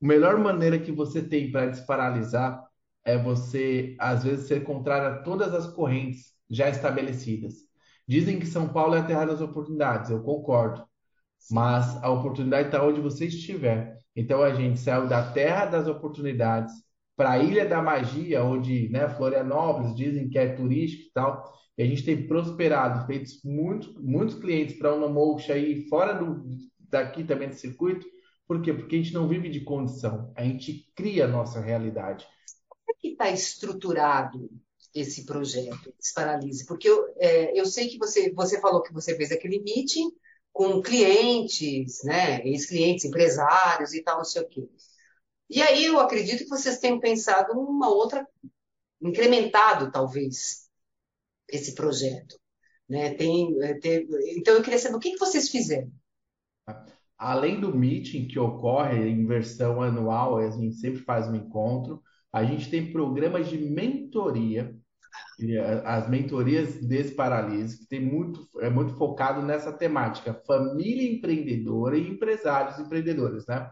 a 0.00 0.06
melhor 0.06 0.38
maneira 0.38 0.78
que 0.78 0.92
você 0.92 1.20
tem 1.20 1.50
para 1.50 1.66
desparalisar 1.66 2.64
é 3.04 3.18
você, 3.18 3.96
às 3.98 4.22
vezes, 4.22 4.46
ser 4.46 4.62
contrário 4.62 5.08
a 5.08 5.22
todas 5.22 5.52
as 5.52 5.66
correntes 5.66 6.32
já 6.48 6.68
estabelecidas. 6.68 7.54
Dizem 8.06 8.38
que 8.38 8.46
São 8.46 8.68
Paulo 8.68 8.94
é 8.94 9.00
a 9.00 9.04
terra 9.04 9.24
das 9.24 9.40
oportunidades, 9.40 10.10
eu 10.10 10.22
concordo. 10.22 10.84
Mas 11.50 12.00
a 12.02 12.08
oportunidade 12.10 12.68
está 12.68 12.84
onde 12.84 13.00
você 13.00 13.26
estiver. 13.26 13.98
Então 14.14 14.42
a 14.42 14.54
gente 14.54 14.78
saiu 14.78 15.08
da 15.08 15.32
terra 15.32 15.66
das 15.66 15.88
oportunidades 15.88 16.72
para 17.16 17.32
a 17.32 17.38
Ilha 17.38 17.66
da 17.66 17.82
Magia, 17.82 18.42
onde 18.42 18.88
né, 18.88 19.08
Florianópolis 19.08 19.94
dizem 19.94 20.28
que 20.28 20.38
é 20.38 20.54
turístico 20.54 21.08
e 21.08 21.12
tal. 21.12 21.52
E 21.76 21.82
a 21.82 21.86
gente 21.86 22.04
tem 22.04 22.26
prosperado, 22.26 23.06
feito 23.06 23.30
muitos, 23.44 23.94
muitos 23.96 24.34
clientes 24.36 24.76
para 24.78 24.94
uma 24.94 25.08
mocha 25.08 25.54
aí 25.54 25.88
fora 25.88 26.12
do, 26.12 26.44
daqui 26.78 27.24
também 27.24 27.48
do 27.48 27.54
circuito. 27.54 28.06
Por 28.46 28.60
quê? 28.60 28.72
Porque 28.72 28.96
a 28.96 28.98
gente 28.98 29.14
não 29.14 29.28
vive 29.28 29.48
de 29.48 29.60
condição, 29.60 30.32
a 30.36 30.44
gente 30.44 30.90
cria 30.94 31.24
a 31.24 31.28
nossa 31.28 31.60
realidade. 31.60 32.26
Como 32.68 32.82
é 32.90 33.00
que 33.00 33.08
está 33.08 33.30
estruturado 33.30 34.50
esse 34.94 35.24
projeto, 35.24 35.94
Desparalise? 35.98 36.66
Porque 36.66 36.88
eu, 36.88 37.14
é, 37.16 37.58
eu 37.58 37.64
sei 37.64 37.88
que 37.88 37.98
você, 37.98 38.30
você 38.32 38.60
falou 38.60 38.82
que 38.82 38.92
você 38.92 39.16
fez 39.16 39.32
aquele 39.32 39.58
meeting, 39.60 40.10
com 40.52 40.82
clientes, 40.82 42.02
né, 42.04 42.46
ex-clientes, 42.46 43.06
empresários 43.06 43.94
e 43.94 44.02
tal, 44.02 44.18
não 44.18 44.24
sei 44.24 44.42
o 44.42 44.48
quê. 44.48 44.68
E 45.52 45.60
aí 45.60 45.84
eu 45.84 46.00
acredito 46.00 46.44
que 46.44 46.48
vocês 46.48 46.78
tenham 46.78 46.98
pensado 46.98 47.52
numa 47.54 47.90
outra, 47.90 48.26
incrementado 49.02 49.92
talvez, 49.92 50.66
esse 51.46 51.74
projeto? 51.74 52.40
Né? 52.88 53.12
Tem, 53.14 53.54
é, 53.62 53.74
tem, 53.74 54.08
então, 54.38 54.54
eu 54.54 54.62
queria 54.62 54.78
saber 54.78 54.96
o 54.96 54.98
que, 54.98 55.12
que 55.12 55.18
vocês 55.18 55.50
fizeram. 55.50 55.92
Além 57.18 57.60
do 57.60 57.76
meeting 57.76 58.26
que 58.26 58.38
ocorre 58.38 59.06
em 59.06 59.26
versão 59.26 59.82
anual, 59.82 60.38
a 60.38 60.50
gente 60.50 60.76
sempre 60.76 61.00
faz 61.00 61.28
um 61.28 61.34
encontro, 61.34 62.02
a 62.32 62.42
gente 62.44 62.70
tem 62.70 62.90
programas 62.90 63.46
de 63.50 63.58
mentoria, 63.58 64.74
as 65.84 66.08
mentorias 66.08 66.80
Desparalise, 66.80 67.78
que 67.78 67.86
tem 67.86 68.00
muito, 68.00 68.48
é 68.60 68.70
muito 68.70 68.94
focado 68.94 69.42
nessa 69.42 69.70
temática, 69.70 70.40
família 70.46 71.12
empreendedora 71.12 71.98
e 71.98 72.08
empresários 72.08 72.78
empreendedores, 72.78 73.46
né? 73.46 73.70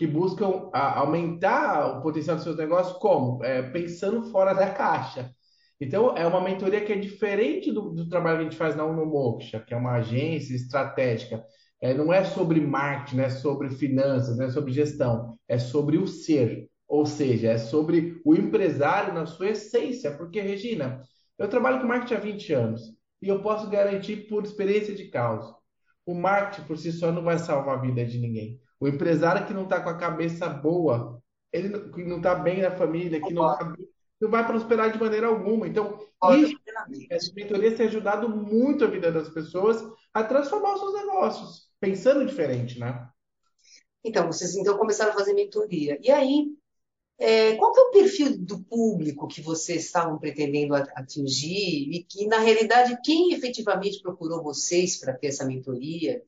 Que 0.00 0.06
buscam 0.06 0.70
aumentar 0.72 1.98
o 1.98 2.00
potencial 2.00 2.34
dos 2.34 2.44
seus 2.44 2.56
negócios 2.56 2.96
como? 2.96 3.44
É, 3.44 3.60
pensando 3.60 4.30
fora 4.30 4.54
da 4.54 4.70
caixa. 4.70 5.30
Então, 5.78 6.16
é 6.16 6.26
uma 6.26 6.40
mentoria 6.40 6.80
que 6.80 6.90
é 6.90 6.96
diferente 6.96 7.70
do, 7.70 7.90
do 7.90 8.08
trabalho 8.08 8.38
que 8.38 8.40
a 8.40 8.44
gente 8.44 8.56
faz 8.56 8.74
na 8.74 8.86
Unomoksha, 8.86 9.60
que 9.60 9.74
é 9.74 9.76
uma 9.76 9.96
agência 9.96 10.54
estratégica. 10.54 11.44
É, 11.82 11.92
não 11.92 12.10
é 12.10 12.24
sobre 12.24 12.62
marketing, 12.62 13.16
não 13.16 13.24
é 13.24 13.28
sobre 13.28 13.68
finanças, 13.68 14.38
não 14.38 14.46
é 14.46 14.48
sobre 14.48 14.72
gestão, 14.72 15.38
é 15.46 15.58
sobre 15.58 15.98
o 15.98 16.06
ser. 16.06 16.70
Ou 16.88 17.04
seja, 17.04 17.50
é 17.50 17.58
sobre 17.58 18.22
o 18.24 18.34
empresário 18.34 19.12
na 19.12 19.26
sua 19.26 19.50
essência. 19.50 20.16
Porque, 20.16 20.40
Regina, 20.40 21.02
eu 21.38 21.46
trabalho 21.46 21.78
com 21.78 21.86
marketing 21.86 22.14
há 22.14 22.20
20 22.20 22.52
anos 22.54 22.80
e 23.20 23.28
eu 23.28 23.42
posso 23.42 23.68
garantir 23.68 24.28
por 24.28 24.44
experiência 24.44 24.94
de 24.94 25.08
causa. 25.10 25.54
O 26.06 26.14
marketing 26.14 26.66
por 26.66 26.78
si 26.78 26.90
só 26.90 27.12
não 27.12 27.22
vai 27.22 27.38
salvar 27.38 27.76
a 27.76 27.82
vida 27.82 28.02
de 28.02 28.18
ninguém. 28.18 28.58
O 28.80 28.88
empresário 28.88 29.46
que 29.46 29.52
não 29.52 29.64
está 29.64 29.78
com 29.80 29.90
a 29.90 29.98
cabeça 29.98 30.48
boa, 30.48 31.22
ele 31.52 31.90
que 31.90 32.02
não 32.02 32.16
está 32.16 32.34
bem 32.34 32.62
na 32.62 32.70
família, 32.70 33.20
que 33.20 33.32
não, 33.32 33.42
tá, 33.42 33.74
não 34.18 34.30
vai 34.30 34.46
prosperar 34.46 34.90
de 34.90 34.98
maneira 34.98 35.26
alguma. 35.26 35.68
Então, 35.68 35.98
isso, 36.38 36.56
essa 37.10 37.32
mentoria 37.34 37.76
tem 37.76 37.86
ajudado 37.86 38.28
muito 38.28 38.84
a 38.84 38.88
vida 38.88 39.12
das 39.12 39.28
pessoas 39.28 39.82
a 40.14 40.24
transformar 40.24 40.74
os 40.74 40.80
seus 40.80 40.94
negócios, 40.94 41.68
pensando 41.78 42.24
diferente, 42.24 42.78
né? 42.78 43.06
Então, 44.02 44.26
vocês 44.26 44.56
então 44.56 44.78
começaram 44.78 45.12
a 45.12 45.14
fazer 45.14 45.34
mentoria. 45.34 45.98
E 46.00 46.10
aí, 46.10 46.46
é, 47.18 47.54
qual 47.56 47.72
que 47.74 47.80
é 47.80 47.82
o 47.82 47.90
perfil 47.90 48.38
do 48.38 48.62
público 48.62 49.28
que 49.28 49.42
vocês 49.42 49.84
estavam 49.84 50.18
pretendendo 50.18 50.74
atingir 50.74 51.90
e 51.92 52.02
que, 52.02 52.26
na 52.26 52.38
realidade, 52.38 52.98
quem 53.04 53.34
efetivamente 53.34 54.00
procurou 54.00 54.42
vocês 54.42 54.98
para 54.98 55.12
ter 55.12 55.26
essa 55.26 55.44
mentoria 55.44 56.22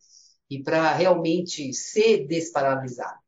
e 0.57 0.63
para 0.63 0.93
realmente 0.93 1.73
ser 1.73 2.27
desparalisado? 2.27 3.21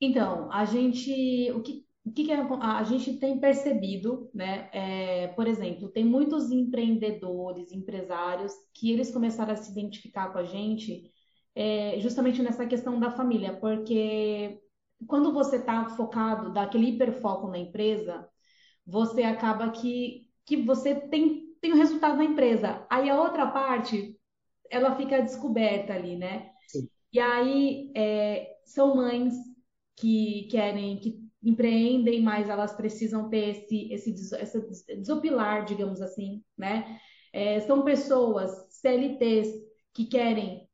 Então, 0.00 0.50
a 0.50 0.64
gente, 0.64 1.50
o 1.52 1.62
que, 1.62 1.84
o 2.04 2.10
que, 2.10 2.24
que 2.24 2.32
é, 2.32 2.40
a 2.62 2.82
gente 2.84 3.18
tem 3.18 3.38
percebido, 3.38 4.30
né? 4.32 4.70
É, 4.72 5.28
por 5.28 5.46
exemplo, 5.46 5.88
tem 5.88 6.04
muitos 6.04 6.50
empreendedores, 6.50 7.72
empresários 7.72 8.52
que 8.72 8.90
eles 8.90 9.10
começaram 9.10 9.52
a 9.52 9.56
se 9.56 9.70
identificar 9.70 10.32
com 10.32 10.38
a 10.38 10.44
gente 10.44 11.10
é, 11.54 11.98
justamente 12.00 12.42
nessa 12.42 12.66
questão 12.66 12.98
da 12.98 13.10
família, 13.10 13.56
porque 13.58 14.60
quando 15.06 15.32
você 15.32 15.56
está 15.56 15.86
focado, 15.90 16.52
dá 16.52 16.62
aquele 16.62 16.90
hiperfoco 16.90 17.48
na 17.48 17.58
empresa, 17.58 18.28
você 18.86 19.22
acaba 19.22 19.70
que, 19.70 20.26
que 20.46 20.56
você 20.56 20.94
tem, 20.94 21.54
tem 21.60 21.72
o 21.72 21.76
resultado 21.76 22.16
na 22.16 22.24
empresa. 22.24 22.86
Aí 22.90 23.08
a 23.10 23.20
outra 23.20 23.46
parte, 23.46 24.16
ela 24.70 24.96
fica 24.96 25.20
descoberta 25.20 25.92
ali, 25.92 26.16
né? 26.16 26.50
Sim. 26.68 26.88
E 27.12 27.18
aí 27.18 27.92
é, 27.94 28.56
são 28.64 28.94
mães 28.96 29.34
que 29.96 30.48
querem, 30.50 30.96
que 30.98 31.20
empreendem, 31.42 32.22
mas 32.22 32.48
elas 32.48 32.72
precisam 32.72 33.28
ter 33.28 33.50
esse, 33.50 33.92
esse, 33.92 34.10
esse 34.36 34.96
desopilar, 34.96 35.64
digamos 35.64 36.00
assim, 36.00 36.42
né? 36.56 36.98
É, 37.32 37.60
são 37.60 37.82
pessoas 37.82 38.50
CLTs 38.70 39.48
que 39.94 40.06
querem 40.06 40.68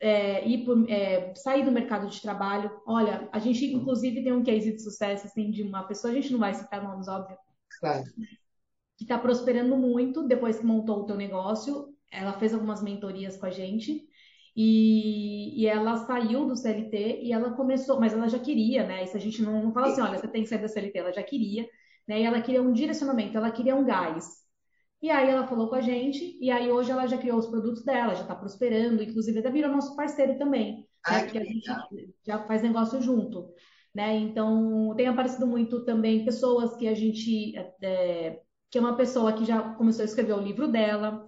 é, 0.00 0.46
ir 0.46 0.64
por, 0.64 0.88
é, 0.90 1.34
sair 1.34 1.64
do 1.64 1.72
mercado 1.72 2.08
de 2.08 2.20
trabalho. 2.20 2.70
Olha, 2.86 3.28
a 3.32 3.38
gente 3.38 3.64
inclusive 3.64 4.22
tem 4.22 4.32
um 4.32 4.42
case 4.42 4.72
de 4.72 4.82
sucesso 4.82 5.26
assim 5.26 5.50
de 5.50 5.62
uma 5.62 5.84
pessoa, 5.84 6.12
a 6.12 6.14
gente 6.14 6.32
não 6.32 6.38
vai 6.38 6.54
citar 6.54 6.82
nomes, 6.82 7.08
óbvio, 7.08 7.36
claro. 7.80 8.04
que 8.96 9.04
está 9.04 9.18
prosperando 9.18 9.76
muito 9.76 10.26
depois 10.26 10.58
que 10.58 10.66
montou 10.66 11.00
o 11.00 11.06
teu 11.06 11.16
negócio. 11.16 11.95
Ela 12.16 12.32
fez 12.38 12.54
algumas 12.54 12.82
mentorias 12.82 13.36
com 13.36 13.46
a 13.46 13.50
gente 13.50 14.02
e, 14.56 15.62
e 15.62 15.66
ela 15.66 15.98
saiu 16.06 16.46
do 16.46 16.56
CLT 16.56 17.20
e 17.22 17.32
ela 17.32 17.52
começou, 17.52 18.00
mas 18.00 18.14
ela 18.14 18.26
já 18.28 18.38
queria, 18.38 18.86
né? 18.86 19.04
Isso 19.04 19.16
a 19.16 19.20
gente 19.20 19.42
não, 19.42 19.64
não 19.64 19.72
fala 19.72 19.88
assim, 19.88 20.00
olha, 20.00 20.18
você 20.18 20.26
tem 20.28 20.42
que 20.42 20.48
sair 20.48 20.62
da 20.62 20.68
CLT, 20.68 20.98
ela 20.98 21.12
já 21.12 21.22
queria, 21.22 21.68
né? 22.08 22.20
E 22.20 22.24
ela 22.24 22.40
queria 22.40 22.62
um 22.62 22.72
direcionamento, 22.72 23.36
ela 23.36 23.50
queria 23.50 23.76
um 23.76 23.84
gás. 23.84 24.46
E 25.02 25.10
aí 25.10 25.28
ela 25.28 25.46
falou 25.46 25.68
com 25.68 25.74
a 25.74 25.80
gente, 25.82 26.38
e 26.40 26.50
aí 26.50 26.72
hoje 26.72 26.90
ela 26.90 27.06
já 27.06 27.18
criou 27.18 27.38
os 27.38 27.46
produtos 27.46 27.84
dela, 27.84 28.14
já 28.14 28.22
está 28.22 28.34
prosperando, 28.34 29.02
inclusive 29.02 29.38
até 29.38 29.50
virou 29.50 29.70
nosso 29.70 29.94
parceiro 29.94 30.38
também, 30.38 30.86
né? 31.06 31.20
Porque 31.24 31.38
a 31.38 31.44
gente 31.44 31.66
já 32.26 32.38
faz 32.46 32.62
negócio 32.62 33.00
junto, 33.02 33.52
né? 33.94 34.16
Então 34.16 34.94
tem 34.96 35.06
aparecido 35.06 35.46
muito 35.46 35.84
também 35.84 36.24
pessoas 36.24 36.74
que 36.76 36.88
a 36.88 36.94
gente 36.94 37.54
é, 37.82 38.40
que 38.70 38.78
é 38.78 38.80
uma 38.80 38.96
pessoa 38.96 39.32
que 39.34 39.44
já 39.44 39.74
começou 39.74 40.02
a 40.02 40.06
escrever 40.06 40.32
o 40.32 40.40
livro 40.40 40.66
dela, 40.66 41.26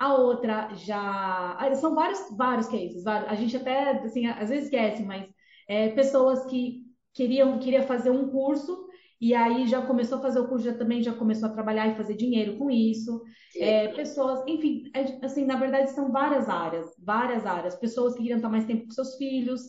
a 0.00 0.14
outra 0.14 0.74
já 0.74 1.58
são 1.76 1.94
vários 1.94 2.18
vários 2.34 2.66
cases, 2.68 3.04
vários. 3.04 3.30
a 3.30 3.34
gente 3.34 3.54
até 3.54 3.90
assim 4.02 4.26
às 4.26 4.48
vezes 4.48 4.64
esquece, 4.64 5.02
mas 5.02 5.28
é, 5.68 5.90
pessoas 5.90 6.46
que 6.46 6.86
queriam 7.12 7.58
queria 7.58 7.82
fazer 7.82 8.10
um 8.10 8.30
curso 8.30 8.88
e 9.20 9.34
aí 9.34 9.66
já 9.66 9.82
começou 9.82 10.16
a 10.16 10.22
fazer 10.22 10.40
o 10.40 10.48
curso, 10.48 10.64
já 10.64 10.72
também 10.72 11.02
já 11.02 11.12
começou 11.12 11.50
a 11.50 11.52
trabalhar 11.52 11.86
e 11.88 11.94
fazer 11.94 12.14
dinheiro 12.14 12.56
com 12.56 12.70
isso. 12.70 13.22
É, 13.58 13.88
pessoas, 13.88 14.42
enfim, 14.46 14.90
é, 14.94 15.22
assim, 15.22 15.44
na 15.44 15.56
verdade 15.56 15.90
são 15.90 16.10
várias 16.10 16.48
áreas, 16.48 16.86
várias 16.98 17.44
áreas. 17.44 17.74
Pessoas 17.74 18.14
que 18.14 18.20
queriam 18.20 18.36
estar 18.38 18.48
mais 18.48 18.64
tempo 18.64 18.86
com 18.86 18.90
seus 18.92 19.16
filhos, 19.16 19.60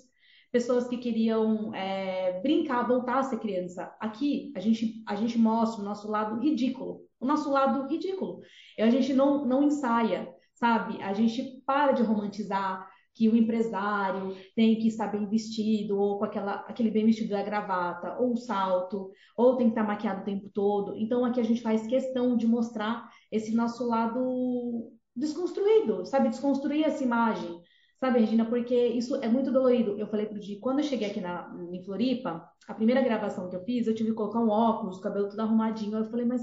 pessoas 0.54 0.88
que 0.88 0.98
queriam 0.98 1.76
é, 1.76 2.40
brincar, 2.42 2.88
voltar 2.88 3.20
a 3.20 3.24
ser 3.24 3.40
criança. 3.40 3.94
Aqui 4.00 4.54
a 4.56 4.62
gente, 4.62 5.04
a 5.06 5.16
gente 5.16 5.38
mostra 5.38 5.82
o 5.82 5.86
nosso 5.86 6.10
lado 6.10 6.40
ridículo, 6.40 7.02
o 7.22 7.26
nosso 7.26 7.52
lado 7.52 7.88
ridículo. 7.88 8.42
A 8.80 8.90
gente 8.90 9.14
não, 9.14 9.46
não 9.46 9.64
ensaia, 9.64 10.28
sabe? 10.56 11.02
A 11.02 11.14
gente 11.14 11.62
para 11.66 11.92
de 11.92 12.02
romantizar, 12.02 12.90
que 13.14 13.28
o 13.28 13.36
empresário 13.36 14.36
tem 14.56 14.80
que 14.80 14.88
estar 14.88 15.08
bem 15.08 15.28
vestido, 15.28 16.00
ou 16.00 16.18
com 16.18 16.26
aquela, 16.26 16.54
aquele 16.68 16.90
bem 16.90 17.06
vestido 17.06 17.32
da 17.32 17.44
gravata, 17.44 18.18
ou 18.20 18.34
o 18.34 18.38
salto, 18.38 19.12
ou 19.36 19.58
tem 19.58 19.68
que 19.68 19.74
estar 19.74 19.84
maquiado 19.84 20.22
o 20.22 20.26
tempo 20.26 20.50
todo. 20.50 20.96
Então, 20.96 21.26
aqui 21.26 21.40
a 21.40 21.44
gente 21.44 21.62
faz 21.62 21.86
questão 21.86 22.38
de 22.38 22.48
mostrar 22.48 23.10
esse 23.32 23.54
nosso 23.54 23.88
lado 23.88 24.92
desconstruído, 25.16 26.06
sabe? 26.06 26.30
Desconstruir 26.30 26.86
essa 26.86 27.04
imagem, 27.04 27.60
sabe, 28.00 28.20
Regina? 28.20 28.46
Porque 28.46 28.76
isso 28.76 29.18
é 29.18 29.28
muito 29.28 29.52
dolorido. 29.52 30.00
Eu 30.00 30.08
falei 30.08 30.26
pro 30.26 30.40
Di, 30.40 30.58
quando 30.60 30.80
eu 30.80 30.86
cheguei 30.86 31.10
aqui 31.10 31.20
na, 31.20 31.54
em 31.72 31.84
Floripa, 31.84 32.50
a 32.68 32.74
primeira 32.74 33.02
gravação 33.02 33.50
que 33.50 33.56
eu 33.58 33.64
fiz, 33.66 33.88
eu 33.88 33.96
tive 33.96 34.12
que 34.12 34.16
colocar 34.16 34.40
um 34.40 34.50
óculos, 34.50 34.98
o 34.98 35.02
cabelo 35.02 35.28
tudo 35.28 35.42
arrumadinho. 35.42 35.98
Eu 35.98 36.10
falei, 36.10 36.26
mas 36.26 36.42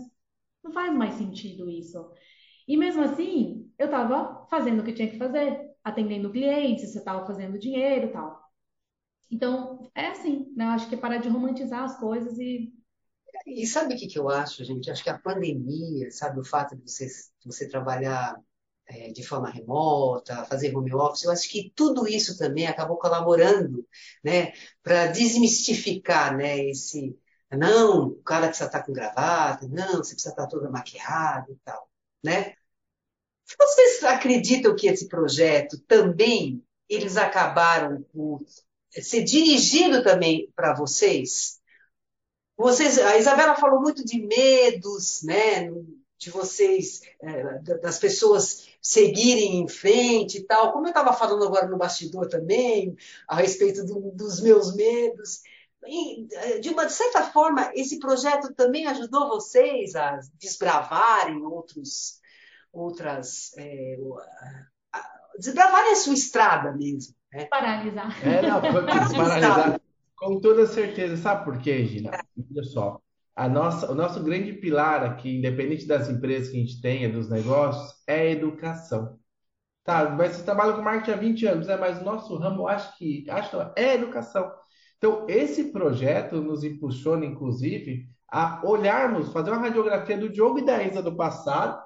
não 0.68 0.72
faz 0.72 0.94
mais 0.94 1.14
sentido 1.14 1.68
isso. 1.68 2.10
E 2.66 2.76
mesmo 2.76 3.02
assim, 3.02 3.70
eu 3.78 3.86
estava 3.86 4.46
fazendo 4.48 4.80
o 4.80 4.84
que 4.84 4.92
tinha 4.92 5.10
que 5.10 5.18
fazer 5.18 5.70
atendendo 5.82 6.30
clientes, 6.30 6.92
você 6.92 6.98
estava 6.98 7.26
fazendo 7.26 7.58
dinheiro 7.58 8.12
tal. 8.12 8.38
Então, 9.30 9.90
é 9.94 10.08
assim, 10.08 10.52
né? 10.54 10.66
Eu 10.66 10.70
acho 10.70 10.88
que 10.88 10.94
é 10.94 10.98
parar 10.98 11.18
de 11.18 11.28
romantizar 11.28 11.82
as 11.82 11.98
coisas 11.98 12.38
e. 12.38 12.72
E 13.46 13.66
sabe 13.66 13.94
o 13.94 13.96
que, 13.96 14.06
que 14.06 14.18
eu 14.18 14.28
acho, 14.28 14.64
gente? 14.64 14.90
Acho 14.90 15.02
que 15.02 15.10
a 15.10 15.18
pandemia, 15.18 16.10
sabe, 16.10 16.40
o 16.40 16.44
fato 16.44 16.76
de 16.76 16.90
você, 16.90 17.06
você 17.44 17.68
trabalhar 17.68 18.36
é, 18.86 19.10
de 19.10 19.22
forma 19.22 19.50
remota, 19.50 20.44
fazer 20.46 20.74
home 20.74 20.92
office, 20.94 21.24
eu 21.24 21.30
acho 21.30 21.48
que 21.48 21.72
tudo 21.74 22.08
isso 22.08 22.36
também 22.38 22.66
acabou 22.66 22.98
colaborando, 22.98 23.86
né, 24.24 24.52
para 24.82 25.08
desmistificar, 25.08 26.36
né, 26.36 26.58
esse. 26.58 27.16
Não, 27.50 28.08
o 28.08 28.22
cara 28.22 28.48
precisa 28.48 28.66
estar 28.66 28.82
com 28.82 28.92
gravata, 28.92 29.66
não, 29.68 29.98
você 29.98 30.12
precisa 30.12 30.30
estar 30.30 30.46
toda 30.46 30.70
maquiada 30.70 31.50
e 31.50 31.56
tal, 31.64 31.88
né? 32.22 32.54
Vocês 33.58 34.04
acreditam 34.04 34.76
que 34.76 34.86
esse 34.86 35.08
projeto 35.08 35.78
também 35.86 36.62
eles 36.88 37.16
acabaram 37.16 38.02
por 38.12 38.44
ser 38.90 39.22
dirigido 39.24 40.02
também 40.02 40.52
para 40.54 40.74
vocês? 40.74 41.58
Vocês, 42.56 42.98
a 42.98 43.16
Isabela 43.16 43.54
falou 43.54 43.80
muito 43.80 44.04
de 44.04 44.20
medos, 44.20 45.22
né? 45.22 45.70
De 46.18 46.30
vocês, 46.30 47.00
é, 47.22 47.58
das 47.80 47.98
pessoas 47.98 48.68
seguirem 48.82 49.60
em 49.60 49.68
frente 49.68 50.38
e 50.38 50.44
tal. 50.44 50.72
Como 50.72 50.86
eu 50.86 50.90
estava 50.90 51.12
falando 51.12 51.44
agora 51.44 51.68
no 51.68 51.78
bastidor 51.78 52.28
também, 52.28 52.96
a 53.28 53.36
respeito 53.36 53.84
do, 53.84 54.10
dos 54.10 54.40
meus 54.40 54.74
medos. 54.74 55.42
E, 55.88 56.60
de 56.60 56.68
uma 56.68 56.88
certa 56.88 57.22
forma, 57.22 57.70
esse 57.74 57.98
projeto 57.98 58.52
também 58.54 58.86
ajudou 58.86 59.28
vocês 59.28 59.94
a 59.94 60.20
desbravarem 60.38 61.42
outros 61.42 62.18
outras. 62.72 63.56
É, 63.56 63.96
desbravarem 65.38 65.92
a 65.92 65.96
sua 65.96 66.14
estrada 66.14 66.72
mesmo. 66.72 67.14
Né? 67.32 67.46
Paralisar. 67.46 68.26
É, 68.26 68.42
não, 68.42 68.60
paralisar. 68.60 69.80
Com 70.16 70.40
toda 70.40 70.66
certeza. 70.66 71.16
Sabe 71.16 71.44
por 71.44 71.58
quê, 71.58 71.84
Gina? 71.86 72.10
Olha 72.50 72.64
só. 72.64 73.00
a 73.36 73.48
nossa, 73.48 73.90
o 73.90 73.94
nosso 73.94 74.22
grande 74.22 74.52
pilar 74.52 75.04
aqui, 75.04 75.38
independente 75.38 75.86
das 75.86 76.08
empresas 76.08 76.50
que 76.50 76.56
a 76.56 76.60
gente 76.60 76.80
tenha, 76.80 77.10
dos 77.10 77.30
negócios, 77.30 77.94
é 78.06 78.20
a 78.20 78.30
educação. 78.30 79.18
Tá, 79.84 80.10
mas 80.10 80.36
você 80.36 80.42
trabalha 80.42 80.74
com 80.74 80.82
marketing 80.82 81.12
há 81.12 81.16
20 81.16 81.46
anos, 81.46 81.68
é, 81.68 81.76
mas 81.76 82.00
o 82.00 82.04
nosso 82.04 82.36
ramo, 82.36 82.68
acho 82.68 82.94
que, 82.98 83.24
acho 83.30 83.50
que 83.50 83.80
é 83.80 83.94
educação. 83.94 84.52
Então, 84.98 85.24
esse 85.28 85.72
projeto 85.72 86.42
nos 86.42 86.64
impulsiona, 86.64 87.24
inclusive, 87.24 88.08
a 88.30 88.60
olharmos, 88.64 89.32
fazer 89.32 89.50
uma 89.50 89.60
radiografia 89.60 90.18
do 90.18 90.28
Diogo 90.28 90.58
e 90.58 90.64
da 90.64 90.82
Isa 90.82 91.02
do 91.02 91.16
passado, 91.16 91.80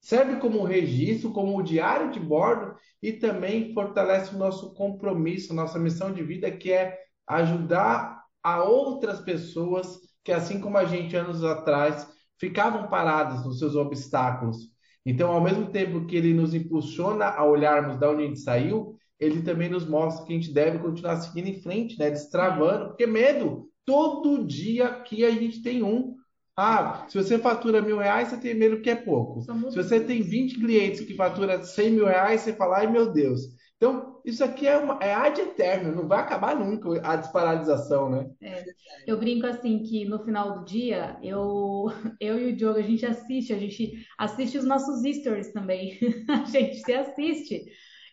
serve 0.00 0.36
como 0.36 0.64
registro, 0.64 1.32
como 1.32 1.62
diário 1.62 2.10
de 2.10 2.18
bordo 2.18 2.74
e 3.02 3.12
também 3.12 3.72
fortalece 3.74 4.34
o 4.34 4.38
nosso 4.38 4.72
compromisso, 4.74 5.54
nossa 5.54 5.78
missão 5.78 6.12
de 6.12 6.22
vida, 6.22 6.50
que 6.50 6.72
é 6.72 6.98
ajudar 7.26 8.22
a 8.42 8.62
outras 8.62 9.20
pessoas 9.20 9.98
que, 10.24 10.32
assim 10.32 10.60
como 10.60 10.78
a 10.78 10.84
gente 10.84 11.14
anos 11.16 11.44
atrás, 11.44 12.08
ficavam 12.38 12.88
paradas 12.88 13.44
nos 13.44 13.58
seus 13.58 13.74
obstáculos. 13.76 14.72
Então, 15.04 15.32
ao 15.32 15.40
mesmo 15.40 15.70
tempo 15.70 16.06
que 16.06 16.16
ele 16.16 16.32
nos 16.34 16.54
impulsiona 16.54 17.26
a 17.26 17.44
olharmos 17.44 17.98
da 17.98 18.10
onde 18.10 18.24
a 18.24 18.26
gente 18.26 18.40
saiu, 18.40 18.96
ele 19.18 19.42
também 19.42 19.68
nos 19.68 19.86
mostra 19.86 20.24
que 20.24 20.32
a 20.32 20.36
gente 20.36 20.52
deve 20.52 20.78
continuar 20.78 21.16
seguindo 21.16 21.48
em 21.48 21.60
frente, 21.60 21.98
né? 21.98 22.10
Destravando, 22.10 22.88
porque 22.88 23.06
medo, 23.06 23.68
todo 23.84 24.46
dia 24.46 24.86
aqui 24.86 25.24
a 25.24 25.30
gente 25.30 25.62
tem 25.62 25.82
um. 25.82 26.16
Ah, 26.56 27.06
se 27.08 27.16
você 27.16 27.38
fatura 27.38 27.80
mil 27.80 27.98
reais, 27.98 28.28
você 28.28 28.36
tem 28.36 28.54
medo 28.54 28.80
que 28.80 28.90
é 28.90 28.96
pouco. 28.96 29.42
Se 29.42 29.76
você 29.76 30.00
tem 30.00 30.22
20 30.22 30.58
clientes 30.58 31.00
que 31.02 31.14
fatura 31.14 31.62
100 31.62 31.90
mil 31.90 32.06
reais, 32.06 32.40
você 32.40 32.52
fala, 32.52 32.78
ai 32.78 32.86
meu 32.86 33.12
Deus. 33.12 33.42
Então, 33.76 34.20
isso 34.24 34.42
aqui 34.42 34.66
é, 34.66 34.76
uma, 34.76 34.98
é 35.00 35.14
ad 35.14 35.40
eterno, 35.40 35.94
não 35.94 36.08
vai 36.08 36.18
acabar 36.18 36.56
nunca 36.56 37.00
a 37.00 37.14
desparalisação, 37.14 38.10
né? 38.10 38.28
É, 38.42 38.64
eu 39.06 39.16
brinco 39.16 39.46
assim 39.46 39.84
que 39.84 40.04
no 40.04 40.18
final 40.24 40.58
do 40.58 40.64
dia, 40.64 41.16
eu, 41.22 41.86
eu 42.20 42.38
e 42.40 42.52
o 42.52 42.56
Diogo, 42.56 42.78
a 42.78 42.82
gente 42.82 43.06
assiste, 43.06 43.52
a 43.52 43.58
gente 43.58 44.04
assiste 44.18 44.58
os 44.58 44.64
nossos 44.64 45.00
stories 45.16 45.52
também. 45.52 45.96
a 46.28 46.44
gente 46.44 46.74
se 46.82 46.92
assiste. 46.92 47.66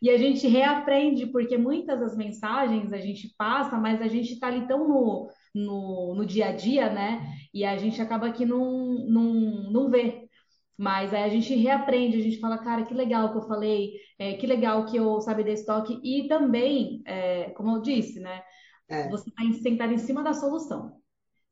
E 0.06 0.10
a 0.12 0.20
gente 0.20 0.48
reaprende, 0.48 1.26
porque 1.26 1.58
muitas 1.58 2.00
das 2.00 2.16
mensagens 2.16 2.94
a 2.94 3.00
gente 3.00 3.34
passa, 3.36 3.76
mas 3.76 4.00
a 4.04 4.08
gente 4.08 4.34
está 4.34 4.46
ali 4.46 4.68
tão 4.68 4.88
no, 4.88 5.32
no, 5.56 6.14
no 6.14 6.24
dia 6.24 6.50
a 6.50 6.52
dia, 6.52 6.94
né? 6.94 7.28
E 7.52 7.66
a 7.66 7.76
gente 7.76 8.00
acaba 8.00 8.32
que 8.32 8.46
não, 8.46 8.94
não, 9.10 9.24
não 9.72 9.90
vê. 9.90 10.30
Mas 10.78 11.12
aí 11.12 11.24
a 11.24 11.30
gente 11.30 11.56
reaprende, 11.56 12.18
a 12.20 12.22
gente 12.22 12.40
fala, 12.40 12.60
cara, 12.60 12.86
que 12.86 12.94
legal 12.94 13.32
que 13.32 13.40
eu 13.40 13.48
falei, 13.48 13.94
é, 14.20 14.34
que 14.34 14.46
legal 14.46 14.86
que 14.86 14.96
eu 14.96 15.20
sabe 15.22 15.44
desse 15.44 15.66
toque. 15.66 16.00
E 16.04 16.28
também, 16.28 17.02
é, 17.04 17.50
como 17.56 17.78
eu 17.78 17.82
disse, 17.82 18.20
né? 18.20 18.44
É. 18.88 19.10
Você 19.10 19.32
que 19.32 19.54
sentar 19.56 19.92
em 19.92 19.98
cima 19.98 20.22
da 20.22 20.36
solução. 20.36 21.02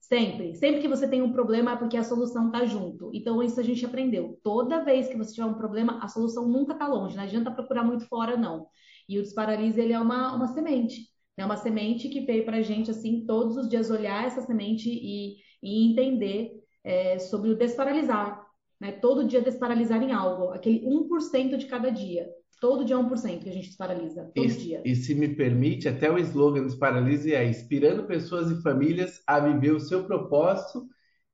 Sempre. 0.04 0.54
Sempre 0.56 0.82
que 0.82 0.88
você 0.88 1.08
tem 1.08 1.22
um 1.22 1.32
problema 1.32 1.72
é 1.72 1.76
porque 1.78 1.96
a 1.96 2.04
solução 2.04 2.48
está 2.48 2.66
junto. 2.66 3.10
Então, 3.14 3.42
isso 3.42 3.58
a 3.58 3.64
gente 3.64 3.86
aprendeu. 3.86 4.38
Toda 4.44 4.84
vez 4.84 5.08
que 5.08 5.18
você 5.18 5.34
tiver 5.34 5.48
um 5.48 5.54
problema, 5.54 6.04
a 6.04 6.10
solução 6.10 6.46
nunca 6.46 6.74
está 6.74 6.86
longe. 6.88 7.16
Não 7.16 7.24
adianta 7.24 7.50
procurar 7.50 7.86
muito 7.86 8.06
fora, 8.08 8.36
não. 8.36 8.68
E 9.08 9.18
o 9.18 9.22
Desparalise, 9.22 9.80
ele 9.80 9.94
é 9.94 10.00
uma, 10.00 10.36
uma 10.36 10.48
semente. 10.48 11.08
É 11.38 11.46
uma 11.46 11.56
semente 11.56 12.10
que 12.10 12.20
veio 12.20 12.44
para 12.44 12.58
a 12.58 12.62
gente, 12.62 12.92
assim, 12.92 13.26
todos 13.26 13.56
os 13.56 13.70
dias 13.70 13.90
olhar 13.90 14.26
essa 14.26 14.42
semente 14.42 14.90
e, 14.90 15.38
e 15.64 15.90
entender 15.90 16.52
é, 16.84 17.18
sobre 17.18 17.50
o 17.52 17.58
desparalisar. 17.58 18.46
Né? 18.82 18.92
Todo 18.92 19.26
dia 19.26 19.42
desparalisar 19.42 20.04
em 20.04 20.12
algo. 20.12 20.52
Aquele 20.52 20.86
1% 20.86 21.56
de 21.56 21.66
cada 21.66 21.90
dia. 21.90 22.28
Todo 22.60 22.86
dia 22.86 22.98
1% 22.98 23.44
que 23.44 23.50
a 23.50 23.54
gente 23.54 23.68
desparalisa, 23.68 24.32
todo 24.34 24.46
e, 24.46 24.56
dia. 24.56 24.82
E 24.86 24.96
se 24.96 25.14
me 25.14 25.28
permite, 25.28 25.90
até 25.90 26.10
o 26.10 26.18
slogan 26.18 26.66
Desparalise 26.66 27.34
é 27.34 27.46
inspirando 27.46 28.04
pessoas 28.04 28.50
e 28.50 28.62
famílias 28.62 29.22
a 29.28 29.40
viver 29.40 29.72
o 29.72 29.80
seu 29.80 30.06
propósito, 30.06 30.88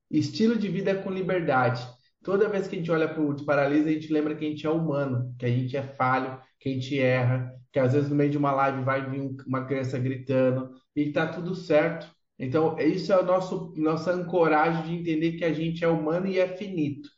estilo 0.10 0.58
de 0.58 0.68
vida 0.68 0.96
com 0.96 1.12
liberdade. 1.12 1.88
Toda 2.24 2.50
vez 2.50 2.68
que 2.68 2.76
a 2.76 2.80
gente 2.80 2.92
olha 2.92 3.08
para 3.08 3.22
o 3.22 3.34
Desparalise, 3.34 3.90
a 3.90 3.94
gente 3.94 4.12
lembra 4.12 4.36
que 4.36 4.46
a 4.46 4.50
gente 4.50 4.66
é 4.66 4.70
humano, 4.70 5.34
que 5.38 5.46
a 5.46 5.50
gente 5.50 5.78
é 5.78 5.84
falho, 5.84 6.40
que 6.60 6.70
a 6.70 6.74
gente 6.74 7.00
erra, 7.00 7.54
que 7.72 7.80
às 7.80 7.94
vezes 7.94 8.10
no 8.10 8.16
meio 8.16 8.32
de 8.32 8.38
uma 8.38 8.52
live 8.52 8.84
vai 8.84 9.10
vir 9.10 9.36
uma 9.46 9.66
criança 9.66 9.98
gritando 9.98 10.72
e 10.96 11.04
está 11.04 11.28
tudo 11.28 11.56
certo. 11.56 12.08
Então, 12.38 12.78
isso 12.80 13.12
é 13.12 13.16
a 13.16 13.22
nosso, 13.22 13.74
nossa 13.78 14.12
ancoragem 14.14 14.84
de 14.84 14.94
entender 14.94 15.38
que 15.38 15.46
a 15.46 15.54
gente 15.54 15.84
é 15.84 15.88
humano 15.88 16.28
e 16.28 16.40
é 16.40 16.48
finito. 16.48 17.10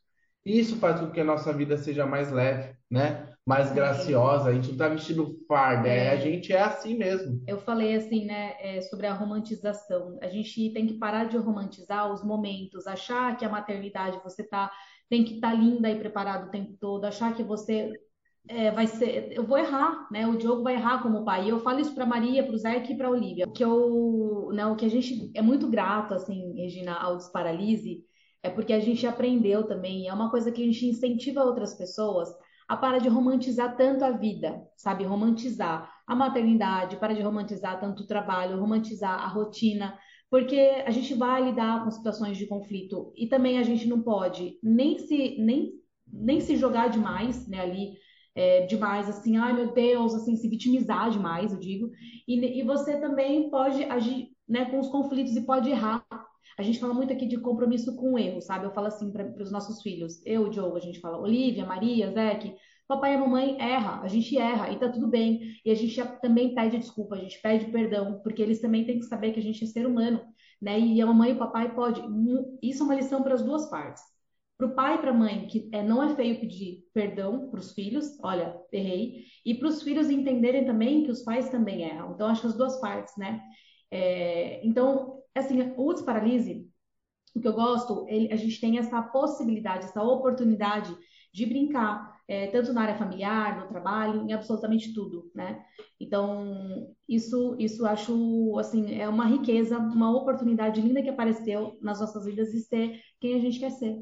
Isso 0.46 0.78
faz 0.78 1.00
com 1.00 1.12
que 1.12 1.20
a 1.20 1.24
nossa 1.24 1.54
vida 1.54 1.78
seja 1.78 2.06
mais 2.06 2.32
leve, 2.32 2.76
né? 2.90 3.31
Mais 3.46 3.72
graciosa, 3.72 4.50
a 4.50 4.54
gente 4.54 4.70
não 4.70 4.78
tá 4.78 4.88
vestindo 4.88 5.36
farda, 5.48 5.88
é. 5.88 6.12
a 6.12 6.16
gente 6.16 6.54
é 6.54 6.62
assim 6.62 6.98
mesmo. 6.98 7.42
Eu 7.48 7.58
falei 7.58 7.96
assim, 7.96 8.26
né, 8.26 8.54
é, 8.60 8.82
sobre 8.82 9.08
a 9.08 9.14
romantização. 9.14 10.18
A 10.22 10.28
gente 10.28 10.72
tem 10.72 10.86
que 10.86 10.94
parar 11.00 11.26
de 11.26 11.38
romantizar 11.38 12.12
os 12.12 12.24
momentos, 12.24 12.86
achar 12.86 13.36
que 13.38 13.44
a 13.44 13.50
maternidade 13.50 14.22
você 14.24 14.44
tá 14.44 14.72
tem 15.10 15.26
que 15.26 15.36
estar 15.36 15.52
tá 15.52 15.56
linda 15.56 15.90
e 15.90 16.00
preparada 16.00 16.48
o 16.48 16.52
tempo 16.52 16.74
todo, 16.80 17.04
achar 17.04 17.36
que 17.36 17.44
você 17.44 17.92
é, 18.48 18.72
vai 18.72 18.88
ser, 18.88 19.34
eu 19.34 19.44
vou 19.44 19.58
errar, 19.58 20.08
né? 20.10 20.26
O 20.26 20.38
Diogo 20.38 20.64
vai 20.64 20.76
errar 20.76 21.04
como 21.04 21.26
pai. 21.26 21.46
E 21.46 21.50
eu 21.50 21.60
falo 21.60 21.80
isso 21.80 21.94
para 21.94 22.06
Maria, 22.06 22.44
para 22.44 22.56
o 22.56 22.58
Zé 22.58 22.78
e 22.78 22.96
para 22.96 23.08
a 23.08 23.12
Olivia. 23.12 23.46
Que 23.48 23.64
eu, 23.64 24.50
né, 24.54 24.66
o 24.66 24.76
que 24.76 24.86
a 24.86 24.90
gente 24.90 25.30
é 25.36 25.42
muito 25.42 25.68
grato, 25.68 26.14
assim, 26.14 26.54
Regina, 26.56 26.94
ao 26.94 27.18
Desparalise, 27.18 28.06
é 28.42 28.50
porque 28.50 28.74
a 28.74 28.80
gente 28.80 29.06
aprendeu 29.06 29.66
também. 29.68 30.08
É 30.08 30.14
uma 30.14 30.32
coisa 30.32 30.52
que 30.52 30.62
a 30.62 30.66
gente 30.66 30.88
incentiva 30.88 31.44
outras 31.44 31.74
pessoas 31.74 32.30
a 32.72 32.78
para 32.78 33.00
de 33.00 33.10
romantizar 33.10 33.76
tanto 33.76 34.06
a 34.06 34.12
vida, 34.12 34.66
sabe? 34.78 35.04
Romantizar 35.04 35.94
a 36.08 36.16
maternidade, 36.16 36.96
para 36.96 37.14
de 37.14 37.22
romantizar 37.22 37.78
tanto 37.82 38.04
o 38.04 38.08
trabalho, 38.08 38.58
romantizar 38.58 39.20
a 39.20 39.28
rotina, 39.28 40.00
porque 40.30 40.82
a 40.86 40.90
gente 40.90 41.14
vai 41.14 41.44
lidar 41.44 41.84
com 41.84 41.92
situações 41.92 42.38
de 42.38 42.48
conflito 42.48 43.12
e 43.18 43.28
também 43.28 43.58
a 43.58 43.64
gente 43.64 43.86
não 43.90 44.02
pode 44.02 44.58
nem 44.64 44.98
se 44.98 45.36
nem, 45.38 45.74
nem 46.08 46.40
se 46.40 46.56
jogar 46.56 46.88
demais, 46.88 47.46
né, 47.46 47.60
ali 47.60 47.92
é, 48.34 48.66
demais 48.66 49.10
assim, 49.10 49.36
ai 49.36 49.52
meu 49.52 49.74
Deus, 49.74 50.16
assim 50.16 50.38
se 50.38 50.48
vitimizar 50.48 51.12
demais, 51.12 51.52
eu 51.52 51.60
digo, 51.60 51.92
e, 52.26 52.62
e 52.62 52.64
você 52.64 53.02
também 53.02 53.50
pode 53.50 53.84
agir, 53.84 54.30
né, 54.48 54.64
com 54.72 54.80
os 54.80 54.88
conflitos 54.88 55.36
e 55.36 55.46
pode 55.46 55.70
errar. 55.70 56.06
A 56.58 56.62
gente 56.62 56.80
fala 56.80 56.94
muito 56.94 57.14
aqui 57.14 57.26
de 57.26 57.38
compromisso 57.38 57.96
com 57.96 58.14
o 58.14 58.20
erro, 58.20 58.42
sabe? 58.42 58.66
Eu 58.66 58.74
falo 58.74 58.88
assim 58.88 59.12
para 59.12 59.42
os 59.42 59.52
nossos 59.52 59.82
filhos, 59.82 60.22
eu, 60.26 60.50
Diogo, 60.50 60.78
a 60.78 60.80
gente 60.80 61.00
fala, 61.00 61.18
Olivia, 61.18 61.66
Maria, 61.66 62.12
Zeke, 62.12 62.56
papai 62.88 63.14
e 63.14 63.18
mamãe 63.18 63.58
erra, 63.60 64.02
a 64.02 64.08
gente 64.08 64.38
erra 64.38 64.70
e 64.72 64.78
tá 64.78 64.90
tudo 64.90 65.08
bem. 65.08 65.56
E 65.66 65.72
a 65.72 65.76
gente 65.76 65.96
também 66.22 66.54
pede 66.54 66.78
desculpa, 66.78 67.16
a 67.16 67.20
gente 67.20 67.42
pede 67.42 67.72
perdão, 67.72 68.20
porque 68.22 68.42
eles 68.42 68.60
também 68.60 68.86
têm 68.86 69.00
que 69.00 69.06
saber 69.06 69.32
que 69.32 69.40
a 69.40 69.44
gente 69.44 69.64
é 69.64 69.68
ser 69.68 69.86
humano, 69.86 70.22
né? 70.62 70.80
E 70.80 71.02
a 71.02 71.06
mamãe 71.06 71.32
e 71.32 71.34
o 71.34 71.38
papai 71.40 71.74
pode. 71.74 72.02
Isso 72.62 72.84
é 72.84 72.86
uma 72.86 72.96
lição 72.96 73.24
para 73.24 73.34
as 73.34 73.42
duas 73.44 73.70
partes. 73.70 74.04
Para 74.58 74.68
o 74.68 74.76
pai 74.76 74.96
e 74.96 74.98
para 75.00 75.10
a 75.12 75.14
mãe, 75.14 75.48
que 75.48 75.70
é, 75.72 75.82
não 75.82 76.04
é 76.04 76.16
feio 76.16 76.40
pedir 76.40 76.84
perdão 76.94 77.50
para 77.50 77.60
os 77.60 77.72
filhos, 77.72 78.20
olha, 78.22 78.56
errei, 78.72 79.24
e 79.44 79.56
para 79.56 79.68
os 79.68 79.82
filhos 79.82 80.10
entenderem 80.10 80.66
também 80.66 81.04
que 81.04 81.10
os 81.10 81.24
pais 81.24 81.50
também 81.50 81.82
erram. 81.82 82.12
Então, 82.14 82.28
acho 82.28 82.42
que 82.42 82.48
as 82.48 82.56
duas 82.58 82.80
partes, 82.80 83.16
né? 83.18 83.42
É, 83.90 84.66
então, 84.66 85.21
assim, 85.40 85.74
o 85.78 85.94
desparalise, 85.94 86.70
o 87.36 87.40
que 87.40 87.48
eu 87.48 87.54
gosto, 87.54 88.06
ele, 88.10 88.32
a 88.32 88.36
gente 88.36 88.60
tem 88.60 88.78
essa 88.78 89.02
possibilidade, 89.02 89.86
essa 89.86 90.04
oportunidade 90.04 90.96
de 91.34 91.46
brincar, 91.46 92.20
é, 92.28 92.48
tanto 92.48 92.74
na 92.74 92.82
área 92.82 92.98
familiar, 92.98 93.60
no 93.60 93.68
trabalho, 93.68 94.22
em 94.24 94.34
absolutamente 94.34 94.94
tudo, 94.94 95.32
né? 95.34 95.64
Então, 96.00 96.94
isso, 97.08 97.56
isso 97.58 97.86
acho, 97.86 98.58
assim, 98.60 98.96
é 99.00 99.08
uma 99.08 99.26
riqueza, 99.26 99.78
uma 99.78 100.12
oportunidade 100.16 100.82
linda 100.82 101.02
que 101.02 101.10
apareceu 101.10 101.78
nas 101.82 102.00
nossas 102.02 102.26
vidas 102.26 102.52
de 102.52 102.60
ser 102.62 103.00
quem 103.20 103.36
a 103.36 103.40
gente 103.40 103.60
quer 103.60 103.72
ser, 103.72 103.98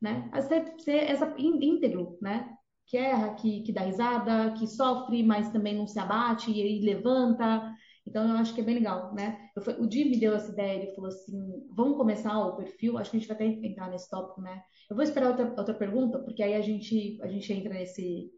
né? 0.00 0.28
A 0.32 0.40
ser, 0.40 0.74
ser 0.78 1.10
essa 1.10 1.34
íntegro, 1.38 2.18
né? 2.22 2.54
Que 2.86 2.96
erra, 2.96 3.34
que, 3.34 3.62
que 3.62 3.72
dá 3.72 3.82
risada, 3.82 4.52
que 4.52 4.66
sofre, 4.66 5.22
mas 5.22 5.50
também 5.50 5.76
não 5.76 5.86
se 5.86 5.98
abate 5.98 6.50
e 6.50 6.80
levanta, 6.80 7.74
então, 8.06 8.28
eu 8.28 8.36
acho 8.36 8.54
que 8.54 8.60
é 8.60 8.64
bem 8.64 8.74
legal, 8.76 9.14
né? 9.14 9.50
O 9.78 9.86
Di 9.86 10.04
me 10.04 10.18
deu 10.18 10.34
essa 10.34 10.50
ideia, 10.50 10.82
ele 10.82 10.94
falou 10.94 11.08
assim, 11.08 11.66
vamos 11.70 11.96
começar 11.96 12.38
o 12.38 12.56
perfil, 12.56 12.98
acho 12.98 13.10
que 13.10 13.16
a 13.16 13.20
gente 13.20 13.28
vai 13.28 13.36
até 13.36 13.46
entrar 13.66 13.88
nesse 13.88 14.10
tópico, 14.10 14.40
né? 14.40 14.62
Eu 14.90 14.96
vou 14.96 15.04
esperar 15.04 15.30
outra, 15.30 15.54
outra 15.56 15.74
pergunta, 15.74 16.18
porque 16.18 16.42
aí 16.42 16.54
a 16.54 16.60
gente, 16.60 17.18
a 17.22 17.28
gente 17.28 17.52
entra 17.52 17.72
nesse, 17.72 18.30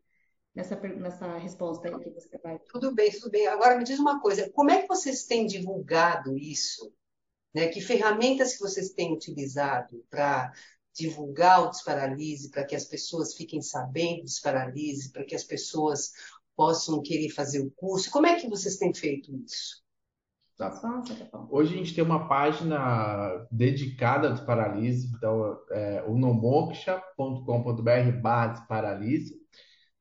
nessa, 0.55 0.77
nessa 0.77 1.39
resposta 1.39 1.89
aí 1.89 1.99
que 1.99 2.11
você 2.11 2.39
vai. 2.39 2.59
Tudo 2.71 2.95
bem, 2.95 3.11
tudo 3.11 3.31
bem. 3.31 3.47
Agora 3.47 3.77
me 3.77 3.85
diz 3.85 3.99
uma 3.99 4.21
coisa, 4.21 4.51
como 4.51 4.71
é 4.71 4.83
que 4.83 4.89
vocês 4.89 5.25
têm 5.25 5.47
divulgado 5.47 6.37
isso? 6.37 6.93
Né? 7.55 7.69
Que 7.69 7.81
ferramentas 7.81 8.55
que 8.55 8.61
vocês 8.61 8.91
têm 8.91 9.15
utilizado 9.15 10.05
para 10.11 10.53
divulgar 10.93 11.63
o 11.63 11.71
Desparalise, 11.71 12.51
para 12.51 12.65
que 12.65 12.77
as 12.77 12.85
pessoas 12.85 13.35
fiquem 13.35 13.61
sabendo 13.61 14.19
do 14.19 14.25
Desparalise, 14.25 15.11
para 15.11 15.25
que 15.25 15.35
as 15.35 15.43
pessoas 15.43 16.13
possam 16.57 17.03
querer 17.03 17.31
fazer 17.31 17.61
o 17.61 17.71
curso? 17.71 18.11
Como 18.11 18.27
é 18.27 18.37
que 18.37 18.49
vocês 18.49 18.77
têm 18.77 18.95
feito 18.95 19.35
isso? 19.35 19.83
Tá. 20.57 20.81
Hoje 21.51 21.75
a 21.75 21.79
gente 21.79 21.95
tem 21.95 22.05
uma 22.05 22.29
página 22.29 23.45
dedicada 23.51 24.29
ao 24.29 24.35
desparalise, 24.35 25.13
então 25.17 25.59
é 25.73 26.05
unomoksha.com.br 26.07 28.21
barra 28.23 28.53
desparalise. 28.53 29.35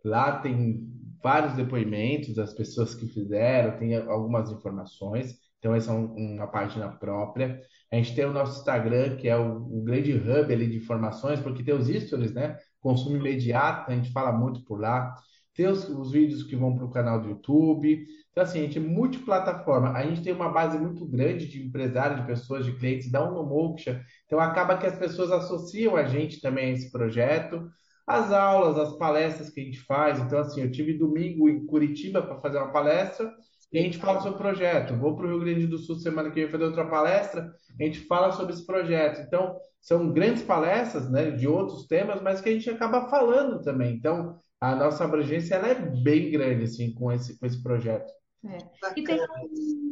Lá 0.04 0.40
tem 0.40 0.94
vários 1.24 1.54
depoimentos 1.54 2.36
das 2.36 2.54
pessoas 2.54 2.94
que 2.94 3.08
fizeram, 3.08 3.80
tem 3.80 3.96
algumas 3.96 4.52
informações. 4.52 5.42
Então, 5.58 5.74
essa 5.74 5.92
é 5.92 5.96
um, 5.96 6.36
uma 6.36 6.48
página 6.48 6.90
própria. 6.90 7.60
A 7.90 7.96
gente 7.96 8.14
tem 8.14 8.26
o 8.26 8.34
nosso 8.34 8.60
Instagram, 8.60 9.16
que 9.16 9.30
é 9.30 9.38
o, 9.38 9.58
o 9.58 9.82
grande 9.82 10.12
hub 10.12 10.54
ali 10.54 10.68
de 10.68 10.78
informações, 10.78 11.40
porque 11.40 11.64
tem 11.64 11.74
os 11.74 11.88
stories, 11.88 12.34
né? 12.34 12.58
Consumo 12.82 13.16
imediato, 13.16 13.90
a 13.90 13.96
gente 13.96 14.12
fala 14.12 14.34
muito 14.34 14.64
por 14.66 14.80
lá. 14.80 15.16
Tem 15.56 15.68
os, 15.68 15.88
os 15.88 16.12
vídeos 16.12 16.44
que 16.44 16.56
vão 16.56 16.76
para 16.76 16.86
o 16.86 16.92
canal 16.92 17.22
do 17.22 17.30
YouTube. 17.30 18.06
Então, 18.32 18.44
assim, 18.44 18.60
a 18.60 18.64
gente 18.64 18.80
é 18.80 18.82
multiplataforma. 18.82 19.92
A 19.92 20.04
gente 20.04 20.24
tem 20.24 20.34
uma 20.34 20.50
base 20.50 20.78
muito 20.78 21.06
grande 21.06 21.48
de 21.48 21.64
empresários, 21.64 22.22
de 22.22 22.26
pessoas, 22.26 22.66
de 22.66 22.74
clientes 22.74 23.12
da 23.12 23.24
Unomoksha. 23.24 24.04
Então, 24.26 24.40
acaba 24.40 24.78
que 24.78 24.88
as 24.88 24.98
pessoas 24.98 25.32
associam 25.32 25.96
a 25.96 26.06
gente 26.06 26.42
também 26.42 26.72
a 26.72 26.74
esse 26.74 26.92
projeto. 26.92 27.70
As 28.08 28.32
aulas, 28.32 28.78
as 28.78 28.98
palestras 28.98 29.50
que 29.50 29.62
a 29.62 29.64
gente 29.64 29.80
faz. 29.82 30.20
Então, 30.20 30.40
assim, 30.40 30.62
eu 30.62 30.72
tive 30.72 30.98
domingo 30.98 31.48
em 31.48 31.66
Curitiba 31.66 32.22
para 32.22 32.40
fazer 32.42 32.58
uma 32.58 32.72
palestra 32.72 33.32
e 33.74 33.80
a 33.80 33.82
gente 33.82 33.98
fala 33.98 34.20
sobre 34.20 34.36
o 34.36 34.42
projeto. 34.42 34.96
Vou 34.96 35.16
para 35.16 35.26
o 35.26 35.30
Rio 35.30 35.40
Grande 35.40 35.66
do 35.66 35.80
Sul 35.80 35.96
semana 35.96 36.30
que 36.30 36.42
vem 36.42 36.52
fazer 36.52 36.66
outra 36.66 36.86
palestra, 36.86 37.52
a 37.80 37.84
gente 37.84 38.02
fala 38.02 38.32
sobre 38.32 38.54
esse 38.54 38.66
projeto. 38.66 39.22
Então, 39.22 39.56
são 39.82 40.14
grandes 40.14 40.44
palestras 40.44 41.10
né, 41.10 41.32
de 41.32 41.48
outros 41.48 41.88
temas, 41.88 42.22
mas 42.22 42.40
que 42.40 42.50
a 42.50 42.54
gente 42.54 42.70
acaba 42.70 43.10
falando 43.10 43.62
também. 43.62 43.96
Então, 43.96 44.40
a 44.64 44.76
nossa 44.76 45.04
abrangência 45.04 45.56
ela 45.56 45.68
é 45.68 45.76
bem 45.76 46.32
grande 46.32 46.64
assim, 46.64 46.94
com, 46.94 47.12
esse, 47.12 47.38
com 47.38 47.46
esse 47.46 47.62
projeto. 47.62 48.10
É. 48.46 48.58
E 48.96 49.04
tem 49.04 49.20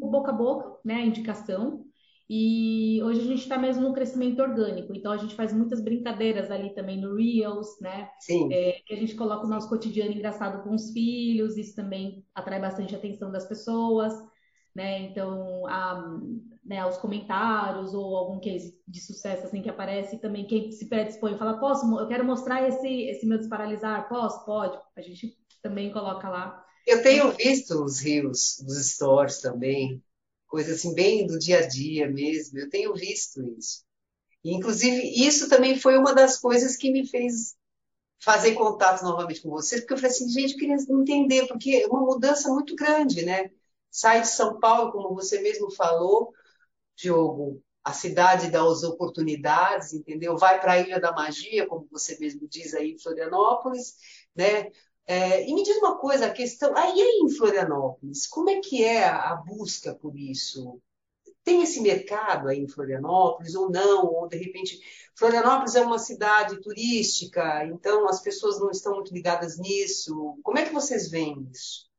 o 0.02 0.10
boca 0.10 0.32
a 0.32 0.34
boca, 0.34 0.80
né, 0.86 0.96
a 0.96 1.06
indicação. 1.06 1.86
E 2.30 3.04
hoje 3.04 3.20
a 3.20 3.24
gente 3.26 3.42
está 3.42 3.58
mesmo 3.58 3.84
no 3.84 3.94
crescimento 3.94 4.42
orgânico, 4.42 4.96
então 4.96 5.12
a 5.12 5.18
gente 5.18 5.36
faz 5.36 5.52
muitas 5.52 5.82
brincadeiras 5.82 6.50
ali 6.50 6.74
também 6.74 7.02
no 7.02 7.18
Reels, 7.18 7.68
né? 7.82 8.10
Sim. 8.22 8.48
É, 8.54 8.80
que 8.86 8.94
a 8.94 8.98
gente 8.98 9.16
coloca 9.16 9.46
o 9.46 9.50
nosso 9.50 9.68
cotidiano 9.68 10.14
engraçado 10.14 10.64
com 10.64 10.74
os 10.74 10.92
filhos, 10.92 11.58
isso 11.58 11.76
também 11.76 12.26
atrai 12.34 12.62
bastante 12.62 12.96
a 12.96 12.98
atenção 12.98 13.30
das 13.30 13.46
pessoas, 13.46 14.14
né? 14.76 15.00
Então, 15.02 15.66
a, 15.68 16.20
né, 16.64 16.86
os 16.86 16.98
comentários 16.98 17.94
ou 17.94 18.16
algum 18.16 18.40
case 18.40 18.80
de 18.88 19.02
sucesso 19.02 19.46
assim 19.46 19.62
que 19.62 19.70
aparece, 19.70 20.20
também 20.20 20.46
quem 20.46 20.72
se 20.72 20.88
predispõe 20.88 21.38
fala, 21.38 21.60
posso, 21.60 21.86
eu 22.00 22.08
quero 22.08 22.26
mostrar 22.26 22.68
esse, 22.68 23.04
esse 23.04 23.26
meu 23.26 23.38
desparalisar, 23.38 24.08
posso? 24.08 24.46
Pode, 24.46 24.78
a 24.96 25.02
gente 25.02 25.38
também 25.62 25.92
coloca 25.92 26.30
lá. 26.30 26.66
Eu 26.88 27.04
tenho 27.04 27.32
visto 27.32 27.84
os 27.84 28.00
rios, 28.00 28.60
os 28.68 28.92
stories 28.92 29.40
também, 29.40 30.02
coisa 30.48 30.74
assim 30.74 30.94
bem 30.94 31.28
do 31.28 31.38
dia 31.38 31.60
a 31.60 31.68
dia 31.68 32.10
mesmo. 32.10 32.58
Eu 32.60 32.70
tenho 32.70 32.94
visto 32.96 33.42
isso. 33.58 33.84
E, 34.44 34.56
inclusive, 34.56 35.02
isso 35.26 35.48
também 35.48 35.78
foi 35.80 35.98
uma 35.98 36.14
das 36.14 36.40
coisas 36.40 36.76
que 36.76 36.92
me 36.92 37.08
fez 37.08 37.56
fazer 38.20 38.54
contato 38.54 39.04
novamente 39.04 39.42
com 39.42 39.50
você, 39.50 39.80
porque 39.80 39.94
eu 39.94 39.98
falei 39.98 40.12
assim, 40.12 40.30
gente, 40.30 40.54
eu 40.54 40.60
queria 40.60 40.76
entender, 40.76 41.48
porque 41.48 41.72
é 41.84 41.88
uma 41.88 42.02
mudança 42.02 42.50
muito 42.54 42.76
grande, 42.76 43.24
né? 43.26 43.50
Sai 43.92 44.22
de 44.22 44.30
São 44.30 44.60
Paulo, 44.60 44.92
como 44.92 45.14
você 45.14 45.42
mesmo 45.42 45.70
falou, 45.72 46.34
Diogo, 46.96 47.62
a 47.84 47.94
cidade 47.94 48.50
das 48.52 48.84
oportunidades, 48.84 49.94
entendeu? 49.94 50.38
Vai 50.38 50.60
para 50.60 50.74
a 50.74 50.80
Ilha 50.80 51.00
da 51.00 51.12
Magia, 51.12 51.68
como 51.68 51.88
você 51.92 52.18
mesmo 52.20 52.48
diz 52.48 52.74
aí 52.74 52.92
em 52.92 53.00
Florianópolis, 53.00 53.96
né? 54.36 54.72
É, 55.06 55.48
e 55.48 55.54
me 55.54 55.64
diz 55.64 55.78
uma 55.78 55.98
coisa, 55.98 56.28
a 56.28 56.34
questão. 56.34 56.76
Aí 56.78 56.94
em 57.00 57.30
Florianópolis, 57.32 58.28
como 58.28 58.50
é 58.50 58.62
que 58.62 58.84
é 58.84 59.04
a, 59.06 59.32
a 59.32 59.36
busca 59.36 59.96
por 59.96 60.18
isso? 60.18 60.82
Tem 61.44 61.64
esse 61.64 61.82
mercado 61.82 62.50
aí 62.50 62.60
em 62.60 62.70
Florianópolis 62.70 63.56
ou 63.56 63.70
não? 63.72 64.06
Ou 64.08 64.28
de 64.30 64.38
repente, 64.38 64.80
Florianópolis 65.16 65.76
é 65.76 65.82
uma 65.82 66.00
cidade 66.00 66.62
turística, 66.62 67.66
então 67.66 68.08
as 68.10 68.22
pessoas 68.22 68.60
não 68.60 68.72
estão 68.72 68.96
muito 68.96 69.14
ligadas 69.14 69.58
nisso. 69.60 70.40
Como 70.44 70.60
é 70.60 70.66
que 70.66 70.74
vocês 70.74 71.10
veem 71.12 71.50
isso? 71.52 71.91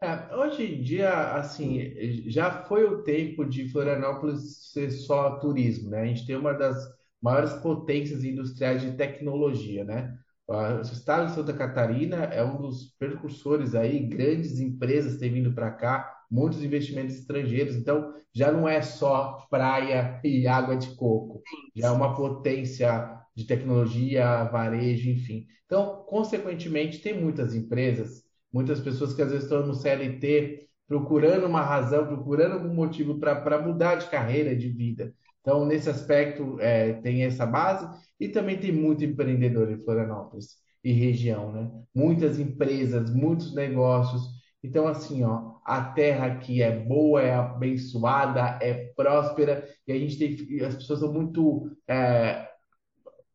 É, 0.00 0.34
hoje 0.36 0.62
em 0.74 0.82
dia, 0.82 1.10
assim, 1.36 1.80
já 2.30 2.64
foi 2.64 2.84
o 2.84 3.02
tempo 3.02 3.44
de 3.46 3.68
Florianópolis 3.70 4.70
ser 4.72 4.90
só 4.90 5.38
turismo, 5.38 5.88
né? 5.90 6.02
A 6.02 6.06
gente 6.06 6.26
tem 6.26 6.36
uma 6.36 6.52
das 6.52 6.76
maiores 7.20 7.54
potências 7.54 8.22
industriais 8.22 8.82
de 8.82 8.92
tecnologia, 8.92 9.84
né? 9.84 10.14
O 10.48 10.80
estado 10.82 11.26
de 11.28 11.34
Santa 11.34 11.52
Catarina 11.54 12.24
é 12.26 12.44
um 12.44 12.60
dos 12.60 12.94
precursores 12.98 13.74
aí, 13.74 13.98
grandes 14.06 14.60
empresas 14.60 15.16
têm 15.18 15.32
vindo 15.32 15.52
para 15.54 15.70
cá, 15.72 16.14
muitos 16.30 16.62
investimentos 16.62 17.16
estrangeiros, 17.16 17.74
então 17.74 18.14
já 18.32 18.52
não 18.52 18.68
é 18.68 18.82
só 18.82 19.46
praia 19.50 20.20
e 20.22 20.46
água 20.46 20.76
de 20.76 20.94
coco, 20.94 21.42
já 21.74 21.88
é 21.88 21.90
uma 21.90 22.14
potência 22.14 23.18
de 23.34 23.44
tecnologia, 23.44 24.44
varejo, 24.44 25.10
enfim. 25.10 25.46
Então, 25.64 26.04
consequentemente, 26.06 27.00
tem 27.00 27.20
muitas 27.20 27.54
empresas, 27.54 28.25
muitas 28.52 28.80
pessoas 28.80 29.12
que 29.14 29.22
às 29.22 29.28
vezes 29.30 29.44
estão 29.44 29.66
no 29.66 29.74
CLT 29.74 30.68
procurando 30.88 31.46
uma 31.46 31.62
razão, 31.62 32.06
procurando 32.06 32.54
algum 32.54 32.72
motivo 32.72 33.18
para 33.18 33.60
mudar 33.60 33.96
de 33.96 34.08
carreira, 34.08 34.54
de 34.54 34.68
vida. 34.68 35.12
Então, 35.40 35.64
nesse 35.64 35.88
aspecto, 35.88 36.58
é, 36.60 36.94
tem 36.94 37.24
essa 37.24 37.46
base 37.46 37.88
e 38.18 38.28
também 38.28 38.58
tem 38.58 38.72
muito 38.72 39.04
empreendedor 39.04 39.70
em 39.70 39.78
Florianópolis 39.78 40.56
e 40.82 40.92
região, 40.92 41.52
né? 41.52 41.70
Muitas 41.94 42.38
empresas, 42.38 43.12
muitos 43.12 43.54
negócios. 43.54 44.22
Então, 44.62 44.88
assim, 44.88 45.22
ó, 45.24 45.56
a 45.64 45.82
terra 45.82 46.26
aqui 46.26 46.62
é 46.62 46.70
boa, 46.84 47.22
é 47.22 47.34
abençoada, 47.34 48.58
é 48.62 48.92
próspera 48.96 49.68
e 49.86 49.92
a 49.92 49.98
gente 49.98 50.18
tem, 50.18 50.64
as 50.64 50.76
pessoas 50.76 51.00
são 51.00 51.12
muito 51.12 51.70
é, 51.88 52.48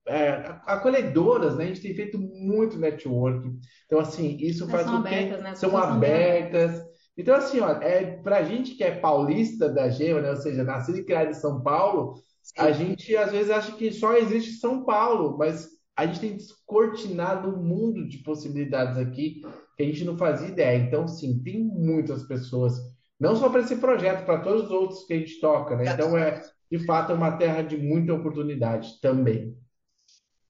é, 0.08 0.56
acolhedoras, 0.66 1.56
né? 1.56 1.66
A 1.66 1.68
gente 1.68 1.82
tem 1.82 1.94
feito 1.94 2.18
muito 2.18 2.78
network. 2.78 3.52
Então, 3.86 4.00
assim, 4.00 4.38
isso 4.40 4.68
faz 4.68 4.86
são 4.86 4.98
com 4.98 5.04
que 5.04 5.16
abertas, 5.16 5.44
né? 5.44 5.56
são 5.56 5.78
abertas. 5.78 6.82
Então, 7.18 7.36
assim, 7.36 7.60
ó, 7.60 7.70
é, 7.82 8.18
pra 8.24 8.44
gente 8.44 8.76
que 8.76 8.84
é 8.84 8.92
paulista 9.00 9.70
da 9.70 9.90
Gema, 9.90 10.22
né? 10.22 10.30
Ou 10.32 10.38
seja, 10.38 10.64
nascido 10.64 11.00
e 11.00 11.04
criado 11.04 11.30
em 11.30 11.36
São 11.36 11.62
Paulo, 11.62 12.16
a 12.58 12.72
gente 12.72 13.16
às 13.16 13.32
vezes 13.32 13.52
acha 13.52 13.74
que 13.74 13.92
só 13.92 14.16
existe 14.16 14.54
São 14.54 14.84
Paulo, 14.84 15.38
mas 15.38 15.68
a 15.96 16.06
gente 16.06 16.20
tem 16.20 16.36
descortinado 16.36 17.50
um 17.50 17.62
mundo 17.62 18.08
de 18.08 18.20
possibilidades 18.20 18.98
aqui 18.98 19.42
que 19.78 19.84
a 19.84 19.86
gente 19.86 20.04
não 20.04 20.18
fazia 20.18 20.48
ideia. 20.48 20.78
Então, 20.78 21.08
sim, 21.08 21.42
tem 21.44 21.64
muitas 21.64 22.24
pessoas, 22.24 22.74
não 23.20 23.36
só 23.36 23.50
para 23.50 23.62
esse 23.62 23.76
projeto, 23.76 24.26
para 24.26 24.40
todos 24.40 24.66
os 24.66 24.72
outros 24.72 25.06
que 25.06 25.14
a 25.14 25.18
gente 25.18 25.40
toca, 25.40 25.76
né? 25.76 25.94
Então, 25.94 26.18
é 26.18 26.42
de 26.72 26.80
fato 26.86 27.12
é 27.12 27.16
uma 27.16 27.38
terra 27.38 27.62
de 27.62 27.78
muita 27.78 28.14
oportunidade 28.14 29.00
também. 29.02 29.54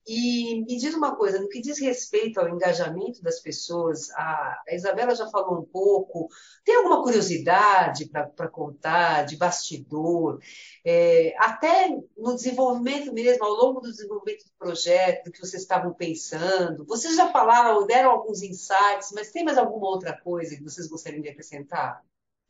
E 0.07 0.61
me 0.61 0.77
diz 0.77 0.95
uma 0.95 1.15
coisa, 1.15 1.39
no 1.39 1.47
que 1.47 1.61
diz 1.61 1.79
respeito 1.79 2.39
ao 2.39 2.49
engajamento 2.49 3.21
das 3.21 3.39
pessoas, 3.39 4.09
a, 4.11 4.61
a 4.67 4.73
Isabela 4.73 5.13
já 5.13 5.27
falou 5.29 5.59
um 5.59 5.65
pouco, 5.65 6.27
tem 6.65 6.75
alguma 6.75 7.03
curiosidade 7.03 8.09
para 8.09 8.47
contar, 8.49 9.25
de 9.25 9.37
bastidor, 9.37 10.39
é, 10.83 11.35
até 11.37 11.89
no 12.17 12.33
desenvolvimento 12.33 13.13
mesmo, 13.13 13.45
ao 13.45 13.51
longo 13.51 13.79
do 13.79 13.91
desenvolvimento 13.91 14.45
do 14.45 14.51
projeto, 14.57 15.25
do 15.25 15.31
que 15.31 15.39
vocês 15.39 15.61
estavam 15.61 15.93
pensando, 15.93 16.85
vocês 16.85 17.15
já 17.15 17.31
falaram, 17.31 17.85
deram 17.85 18.11
alguns 18.11 18.41
insights, 18.41 19.11
mas 19.13 19.31
tem 19.31 19.43
mais 19.43 19.57
alguma 19.57 19.87
outra 19.87 20.19
coisa 20.19 20.55
que 20.55 20.63
vocês 20.63 20.87
gostariam 20.87 21.21
de 21.21 21.29
acrescentar? 21.29 22.01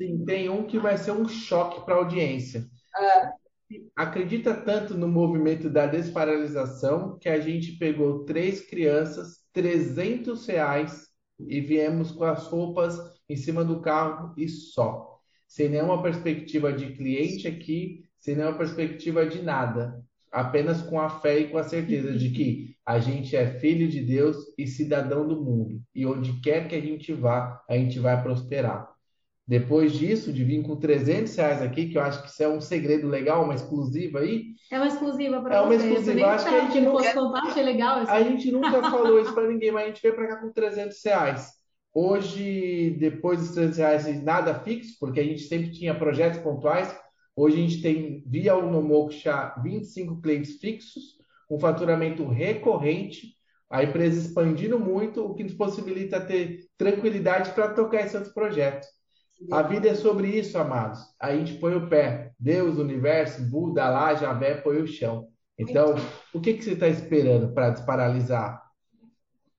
Sim, 0.02 0.24
tem 0.26 0.50
um 0.50 0.66
que 0.66 0.80
vai 0.80 0.98
ser 0.98 1.12
um 1.12 1.28
choque 1.28 1.84
para 1.86 1.96
a 1.96 1.98
audiência. 1.98 2.66
Ah, 2.96 3.34
acredita 3.95 4.53
tanto 4.53 4.95
no 4.95 5.07
movimento 5.07 5.69
da 5.69 5.86
desparalisação 5.86 7.17
que 7.19 7.29
a 7.29 7.39
gente 7.39 7.73
pegou 7.73 8.25
três 8.25 8.62
crianças, 8.62 9.39
300 9.53 10.45
reais 10.47 11.07
e 11.39 11.60
viemos 11.60 12.12
com 12.12 12.23
as 12.23 12.47
roupas 12.47 12.97
em 13.27 13.36
cima 13.36 13.63
do 13.63 13.81
carro 13.81 14.34
e 14.38 14.47
só. 14.47 15.19
Sem 15.47 15.69
nenhuma 15.69 16.01
perspectiva 16.01 16.71
de 16.71 16.93
cliente 16.93 17.47
aqui, 17.47 18.05
sem 18.19 18.36
nenhuma 18.36 18.57
perspectiva 18.57 19.25
de 19.25 19.41
nada. 19.41 20.01
Apenas 20.31 20.81
com 20.81 20.99
a 20.99 21.10
fé 21.10 21.39
e 21.39 21.49
com 21.49 21.57
a 21.57 21.63
certeza 21.63 22.17
de 22.17 22.29
que 22.29 22.75
a 22.86 22.99
gente 22.99 23.36
é 23.36 23.60
filho 23.60 23.88
de 23.88 24.01
Deus 24.01 24.38
e 24.57 24.65
cidadão 24.65 25.27
do 25.27 25.43
mundo. 25.43 25.81
E 25.93 26.05
onde 26.05 26.39
quer 26.39 26.67
que 26.67 26.75
a 26.75 26.81
gente 26.81 27.12
vá, 27.13 27.62
a 27.69 27.75
gente 27.75 27.99
vai 27.99 28.21
prosperar. 28.21 28.89
Depois 29.52 29.92
disso, 29.92 30.32
de 30.32 30.46
vir 30.46 30.64
com 30.64 30.78
300 30.78 31.36
reais 31.36 31.62
aqui, 31.62 31.90
que 31.90 31.98
eu 31.98 32.02
acho 32.02 32.24
que 32.24 32.30
isso 32.30 32.42
é 32.42 32.48
um 32.48 32.62
segredo 32.62 33.10
legal, 33.10 33.44
uma 33.44 33.54
exclusiva 33.54 34.20
aí. 34.20 34.54
É 34.72 34.78
uma 34.78 34.88
exclusiva 34.88 35.42
para 35.42 35.56
É 35.58 35.60
uma 35.60 35.76
exclusiva. 35.76 36.14
Nem 36.14 36.24
Acho 36.24 36.48
que 36.48 36.56
a 36.56 36.60
gente 36.62 36.80
não- 36.80 36.92
fosse 36.94 37.14
contar, 37.14 37.42
achei 37.42 37.62
legal. 37.62 38.02
isso. 38.02 38.12
A 38.12 38.24
gente 38.24 38.50
nunca 38.50 38.82
falou 38.90 39.20
isso 39.20 39.34
para 39.34 39.50
ninguém, 39.50 39.70
mas 39.70 39.84
a 39.84 39.88
gente 39.88 40.02
veio 40.02 40.16
para 40.16 40.28
cá 40.30 40.36
com 40.38 40.54
300 40.54 41.04
reais. 41.04 41.52
Hoje, 41.94 42.92
depois 42.98 43.40
dos 43.42 43.52
300 43.52 43.78
reais, 43.78 44.24
nada 44.24 44.56
fixo, 44.62 44.96
porque 44.98 45.20
a 45.20 45.24
gente 45.26 45.42
sempre 45.42 45.70
tinha 45.72 45.94
projetos 45.94 46.40
pontuais. 46.40 46.98
Hoje 47.36 47.58
a 47.58 47.60
gente 47.60 47.82
tem, 47.82 48.24
via 48.26 48.56
Unomoksha, 48.56 49.54
25 49.62 50.22
clientes 50.22 50.60
fixos, 50.62 51.18
um 51.50 51.60
faturamento 51.60 52.26
recorrente, 52.26 53.34
a 53.70 53.84
empresa 53.84 54.18
expandindo 54.18 54.80
muito, 54.80 55.26
o 55.26 55.34
que 55.36 55.44
nos 55.44 55.54
possibilita 55.56 56.22
ter 56.22 56.68
tranquilidade 56.78 57.52
para 57.52 57.74
tocar 57.74 58.00
esses 58.00 58.16
outros 58.16 58.34
projetos. 58.34 58.88
A 59.49 59.62
vida 59.63 59.89
é 59.89 59.95
sobre 59.95 60.27
isso, 60.27 60.58
amados. 60.58 60.99
A 61.19 61.36
gente 61.36 61.56
põe 61.56 61.75
o 61.75 61.89
pé. 61.89 62.32
Deus, 62.39 62.77
o 62.77 62.82
universo, 62.82 63.41
Buda, 63.43 63.89
lá, 63.89 64.13
Javé, 64.13 64.56
põe 64.56 64.77
o 64.77 64.88
chão. 64.88 65.27
Então, 65.58 65.95
o 66.34 66.41
que, 66.41 66.54
que 66.54 66.63
você 66.63 66.71
está 66.71 66.88
esperando 66.88 67.54
para 67.54 67.69
desparalisar? 67.69 68.62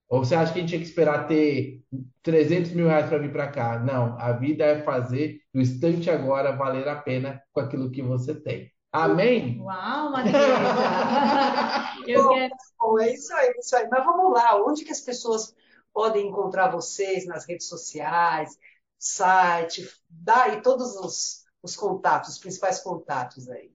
Ou 0.09 0.25
você 0.25 0.35
acha 0.35 0.53
que 0.53 0.59
a 0.59 0.61
gente 0.61 0.71
tinha 0.71 0.81
que 0.81 0.87
esperar 0.87 1.27
ter 1.27 1.81
300 2.23 2.73
mil 2.73 2.87
reais 2.87 3.09
para 3.09 3.19
vir 3.19 3.33
para 3.33 3.49
cá? 3.49 3.79
Não, 3.79 4.19
a 4.19 4.33
vida 4.33 4.65
é 4.65 4.83
fazer 4.83 5.41
no 5.55 5.63
instante 5.63 6.11
agora 6.11 6.57
valer 6.57 6.87
a 6.87 6.97
pena 6.97 7.43
com 7.53 7.61
aquilo 7.61 7.91
que 7.91 8.03
você 8.03 8.35
tem. 8.35 8.71
Amém? 8.93 9.59
Uau, 9.61 10.11
Matheus! 10.11 10.35
Eu 12.07 12.29
quero... 12.29 12.55
Bom, 12.79 13.01
é 13.01 13.15
isso 13.15 13.33
aí, 13.33 13.49
é 13.49 13.59
isso 13.59 13.75
aí. 13.75 13.89
Mas 13.91 14.05
vamos 14.05 14.35
lá, 14.35 14.63
onde 14.63 14.85
que 14.85 14.93
as 14.93 15.01
pessoas 15.01 15.55
podem 15.95 16.29
encontrar 16.29 16.71
vocês 16.71 17.27
nas 17.27 17.47
redes 17.47 17.69
sociais, 17.69 18.59
site, 19.03 19.85
dá 20.09 20.45
aí 20.45 20.63
todos 20.63 20.95
os, 20.97 21.43
os 21.61 21.75
contatos, 21.75 22.35
os 22.35 22.39
principais 22.39 22.81
contatos 22.81 23.49
aí. 23.49 23.73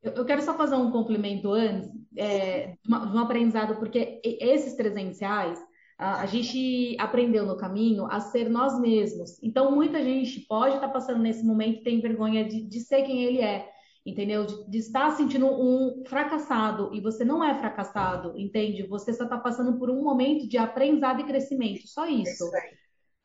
Eu, 0.00 0.24
quero 0.24 0.40
só 0.40 0.56
fazer 0.56 0.76
um 0.76 0.92
complemento 0.92 1.50
antes, 1.50 1.90
é, 2.16 2.68
de, 2.68 2.88
uma, 2.88 3.04
de 3.04 3.16
um 3.16 3.18
aprendizado, 3.18 3.76
porque 3.76 4.20
esses 4.24 4.76
300 4.76 5.20
reais, 5.20 5.58
a, 5.98 6.20
a 6.20 6.26
gente 6.26 6.96
aprendeu 7.00 7.44
no 7.44 7.56
caminho 7.56 8.06
a 8.06 8.20
ser 8.20 8.48
nós 8.48 8.78
mesmos. 8.78 9.42
Então, 9.42 9.74
muita 9.74 10.00
gente 10.00 10.46
pode 10.46 10.76
estar 10.76 10.88
passando 10.88 11.20
nesse 11.20 11.44
momento 11.44 11.80
e 11.80 11.82
tem 11.82 12.00
vergonha 12.00 12.44
de, 12.48 12.62
de 12.62 12.80
ser 12.80 13.02
quem 13.02 13.24
ele 13.24 13.40
é 13.40 13.68
entendeu? 14.06 14.46
De, 14.46 14.70
de, 14.70 14.78
estar 14.78 15.10
sentindo 15.10 15.46
um 15.46 16.02
fracassado 16.06 16.94
e 16.94 17.00
você 17.00 17.26
não 17.26 17.44
é 17.44 17.58
fracassado, 17.58 18.32
entende? 18.38 18.86
Você 18.86 19.12
só 19.12 19.24
está 19.24 19.36
passando 19.36 19.78
por 19.78 19.90
um 19.90 20.02
momento 20.02 20.48
de 20.48 20.56
aprendizado 20.56 21.20
e 21.20 21.26
crescimento, 21.26 21.86
só 21.86 22.06
isso. 22.08 22.50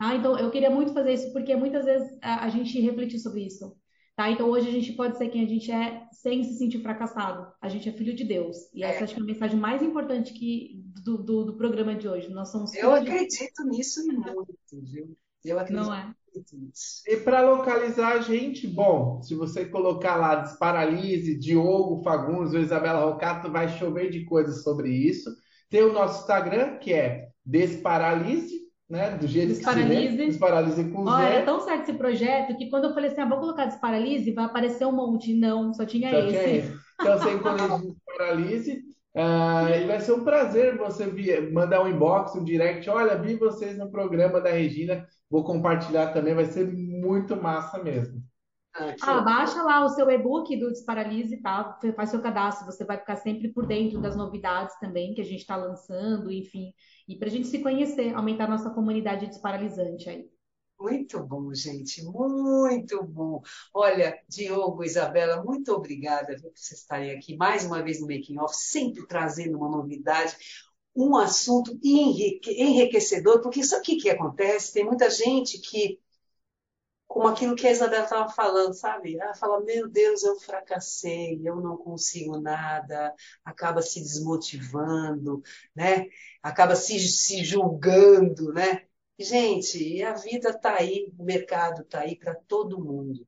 Tá? 0.03 0.15
Então, 0.15 0.37
eu 0.37 0.51
queria 0.51 0.69
muito 0.69 0.93
fazer 0.93 1.13
isso 1.13 1.31
porque 1.31 1.55
muitas 1.55 1.85
vezes 1.85 2.13
a, 2.21 2.43
a 2.43 2.49
gente 2.49 2.77
reflete 2.81 3.17
sobre 3.19 3.45
isso. 3.45 3.73
Tá? 4.17 4.29
Então, 4.29 4.49
hoje 4.49 4.67
a 4.67 4.71
gente 4.71 4.91
pode 4.91 5.17
ser 5.17 5.29
quem 5.29 5.45
a 5.45 5.47
gente 5.47 5.71
é 5.71 6.03
sem 6.11 6.43
se 6.43 6.57
sentir 6.57 6.81
fracassado. 6.81 7.47
A 7.61 7.69
gente 7.69 7.87
é 7.87 7.93
filho 7.93 8.13
de 8.13 8.25
Deus. 8.25 8.57
E 8.73 8.83
essa 8.83 8.99
é. 8.99 9.03
acho 9.05 9.13
que 9.13 9.21
é 9.21 9.23
a 9.23 9.25
mensagem 9.25 9.57
mais 9.57 9.81
importante 9.81 10.33
que, 10.33 10.83
do, 11.01 11.23
do, 11.23 11.45
do 11.45 11.57
programa 11.57 11.95
de 11.95 12.05
hoje. 12.09 12.29
Nós 12.29 12.51
somos 12.51 12.73
Eu 12.73 12.93
acredito 12.93 13.63
de... 13.63 13.69
nisso 13.69 14.05
muito, 14.05 14.45
viu? 14.83 15.15
Eu 15.45 15.57
acredito. 15.57 15.85
Não 15.85 15.93
é? 15.93 16.13
E 17.07 17.17
para 17.17 17.49
localizar 17.49 18.13
a 18.13 18.19
gente, 18.19 18.67
bom, 18.67 19.21
se 19.21 19.35
você 19.35 19.63
colocar 19.65 20.17
lá 20.17 20.35
Desparalise, 20.35 21.39
Diogo 21.39 22.03
Fagundes 22.03 22.53
ou 22.53 22.59
Isabela 22.59 23.05
Rocato, 23.05 23.49
vai 23.49 23.69
chover 23.69 24.09
de 24.09 24.25
coisas 24.25 24.63
sobre 24.63 24.91
isso. 24.91 25.33
Tem 25.69 25.81
o 25.81 25.93
nosso 25.93 26.21
Instagram, 26.21 26.77
que 26.77 26.91
é 26.91 27.29
Desparalise, 27.45 28.62
né? 28.89 29.17
Do 29.17 29.27
jeito 29.27 29.49
Desparalise. 29.49 30.17
que 30.17 30.23
se 30.23 30.25
Desparalise 30.27 30.83
com 30.91 31.05
Olha, 31.05 31.25
é 31.25 31.41
tão 31.41 31.59
certo 31.61 31.83
esse 31.83 31.93
projeto 31.93 32.57
que 32.57 32.69
quando 32.69 32.85
eu 32.85 32.93
falei 32.93 33.09
assim, 33.09 33.21
ah, 33.21 33.29
vou 33.29 33.39
colocar 33.39 33.65
Desparalise, 33.65 34.33
vai 34.33 34.45
aparecer 34.45 34.85
um 34.85 34.91
monte. 34.91 35.33
Não, 35.33 35.73
só 35.73 35.85
tinha 35.85 36.09
só 36.09 36.17
esse. 36.19 36.29
Tinha 36.29 36.57
esse. 36.57 36.73
Então, 36.99 37.19
sem 37.19 37.39
colégio 37.39 37.95
Desparalise. 37.95 38.93
Uh, 39.15 39.69
e 39.69 39.85
vai 39.85 39.99
ser 39.99 40.13
um 40.13 40.23
prazer 40.23 40.75
você 40.75 41.05
mandar 41.51 41.83
um 41.83 41.87
inbox, 41.87 42.35
um 42.35 42.43
direct. 42.43 42.89
Olha, 42.89 43.15
vi 43.15 43.35
vocês 43.35 43.77
no 43.77 43.91
programa 43.91 44.41
da 44.41 44.49
Regina. 44.49 45.05
Vou 45.29 45.43
compartilhar 45.43 46.07
também, 46.07 46.33
vai 46.33 46.45
ser 46.45 46.71
muito 46.71 47.35
massa 47.35 47.81
mesmo. 47.81 48.21
Ah, 48.75 48.95
ah 49.01 49.21
baixa 49.21 49.61
lá 49.61 49.85
o 49.85 49.89
seu 49.89 50.09
e-book 50.09 50.55
do 50.57 50.71
Desparalise, 50.71 51.37
tá? 51.37 51.77
Faz 51.95 52.09
seu 52.09 52.21
cadastro, 52.21 52.65
você 52.65 52.83
vai 52.83 52.97
ficar 52.97 53.17
sempre 53.17 53.49
por 53.49 53.67
dentro 53.67 54.01
das 54.01 54.15
novidades 54.15 54.77
também 54.79 55.13
que 55.13 55.21
a 55.21 55.25
gente 55.25 55.41
está 55.41 55.55
lançando, 55.55 56.31
enfim. 56.31 56.73
E 57.07 57.15
para 57.15 57.27
a 57.27 57.31
gente 57.31 57.47
se 57.47 57.59
conhecer, 57.59 58.13
aumentar 58.15 58.45
a 58.45 58.49
nossa 58.49 58.69
comunidade 58.71 59.27
desparalisante 59.27 60.09
aí. 60.09 60.27
Muito 60.79 61.23
bom, 61.23 61.53
gente, 61.53 62.03
muito 62.03 63.01
bom. 63.03 63.41
Olha, 63.73 64.19
Diogo, 64.27 64.83
Isabela, 64.83 65.41
muito 65.41 65.71
obrigada 65.71 66.35
por 66.35 66.51
vocês 66.53 66.81
estarem 66.81 67.11
aqui 67.11 67.37
mais 67.37 67.63
uma 67.63 67.81
vez 67.81 68.01
no 68.01 68.07
Making 68.07 68.39
Off, 68.39 68.57
sempre 68.57 69.07
trazendo 69.07 69.57
uma 69.57 69.69
novidade, 69.69 70.35
um 70.95 71.15
assunto 71.15 71.79
enriquecedor, 71.81 73.41
porque 73.41 73.61
isso 73.61 73.75
aqui 73.75 73.95
que 73.95 74.09
acontece, 74.09 74.73
tem 74.73 74.83
muita 74.83 75.09
gente 75.09 75.59
que, 75.59 75.99
como 77.13 77.27
aquilo 77.27 77.55
que 77.55 77.67
a 77.67 77.71
Isabela 77.71 78.05
estava 78.05 78.27
falando, 78.27 78.73
sabe? 78.73 79.15
Ela 79.19 79.35
fala, 79.35 79.61
meu 79.61 79.87
Deus, 79.87 80.23
eu 80.23 80.35
fracassei, 80.39 81.39
eu 81.47 81.57
não 81.57 81.77
consigo 81.77 82.39
nada, 82.39 83.13
acaba 83.45 83.83
se 83.83 83.99
desmotivando, 84.01 85.39
né? 85.75 86.07
Acaba 86.41 86.75
se, 86.75 86.97
se 86.97 87.45
julgando, 87.45 88.51
né? 88.51 88.87
Gente, 89.19 90.01
a 90.01 90.15
vida 90.15 90.49
está 90.49 90.73
aí, 90.73 91.13
o 91.15 91.23
mercado 91.23 91.83
está 91.83 91.99
aí 91.99 92.17
para 92.17 92.33
todo 92.33 92.83
mundo. 92.83 93.27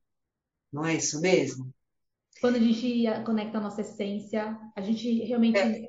Não 0.72 0.84
é 0.84 0.94
isso 0.94 1.20
mesmo? 1.20 1.72
Quando 2.40 2.56
a 2.56 2.58
gente 2.58 3.04
conecta 3.24 3.58
a 3.58 3.60
nossa 3.60 3.82
essência, 3.82 4.58
a 4.74 4.80
gente 4.80 5.22
realmente 5.22 5.60
é. 5.60 5.88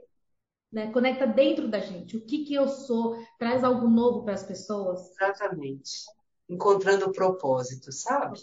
né, 0.72 0.92
conecta 0.92 1.26
dentro 1.26 1.68
da 1.68 1.80
gente. 1.80 2.16
O 2.16 2.24
que, 2.24 2.46
que 2.46 2.54
eu 2.54 2.68
sou, 2.68 3.18
traz 3.40 3.64
algo 3.64 3.90
novo 3.90 4.24
para 4.24 4.36
as 4.36 4.44
pessoas. 4.44 5.10
Exatamente. 5.20 6.16
Encontrando 6.50 7.06
o 7.06 7.12
propósito, 7.12 7.92
sabe? 7.92 8.40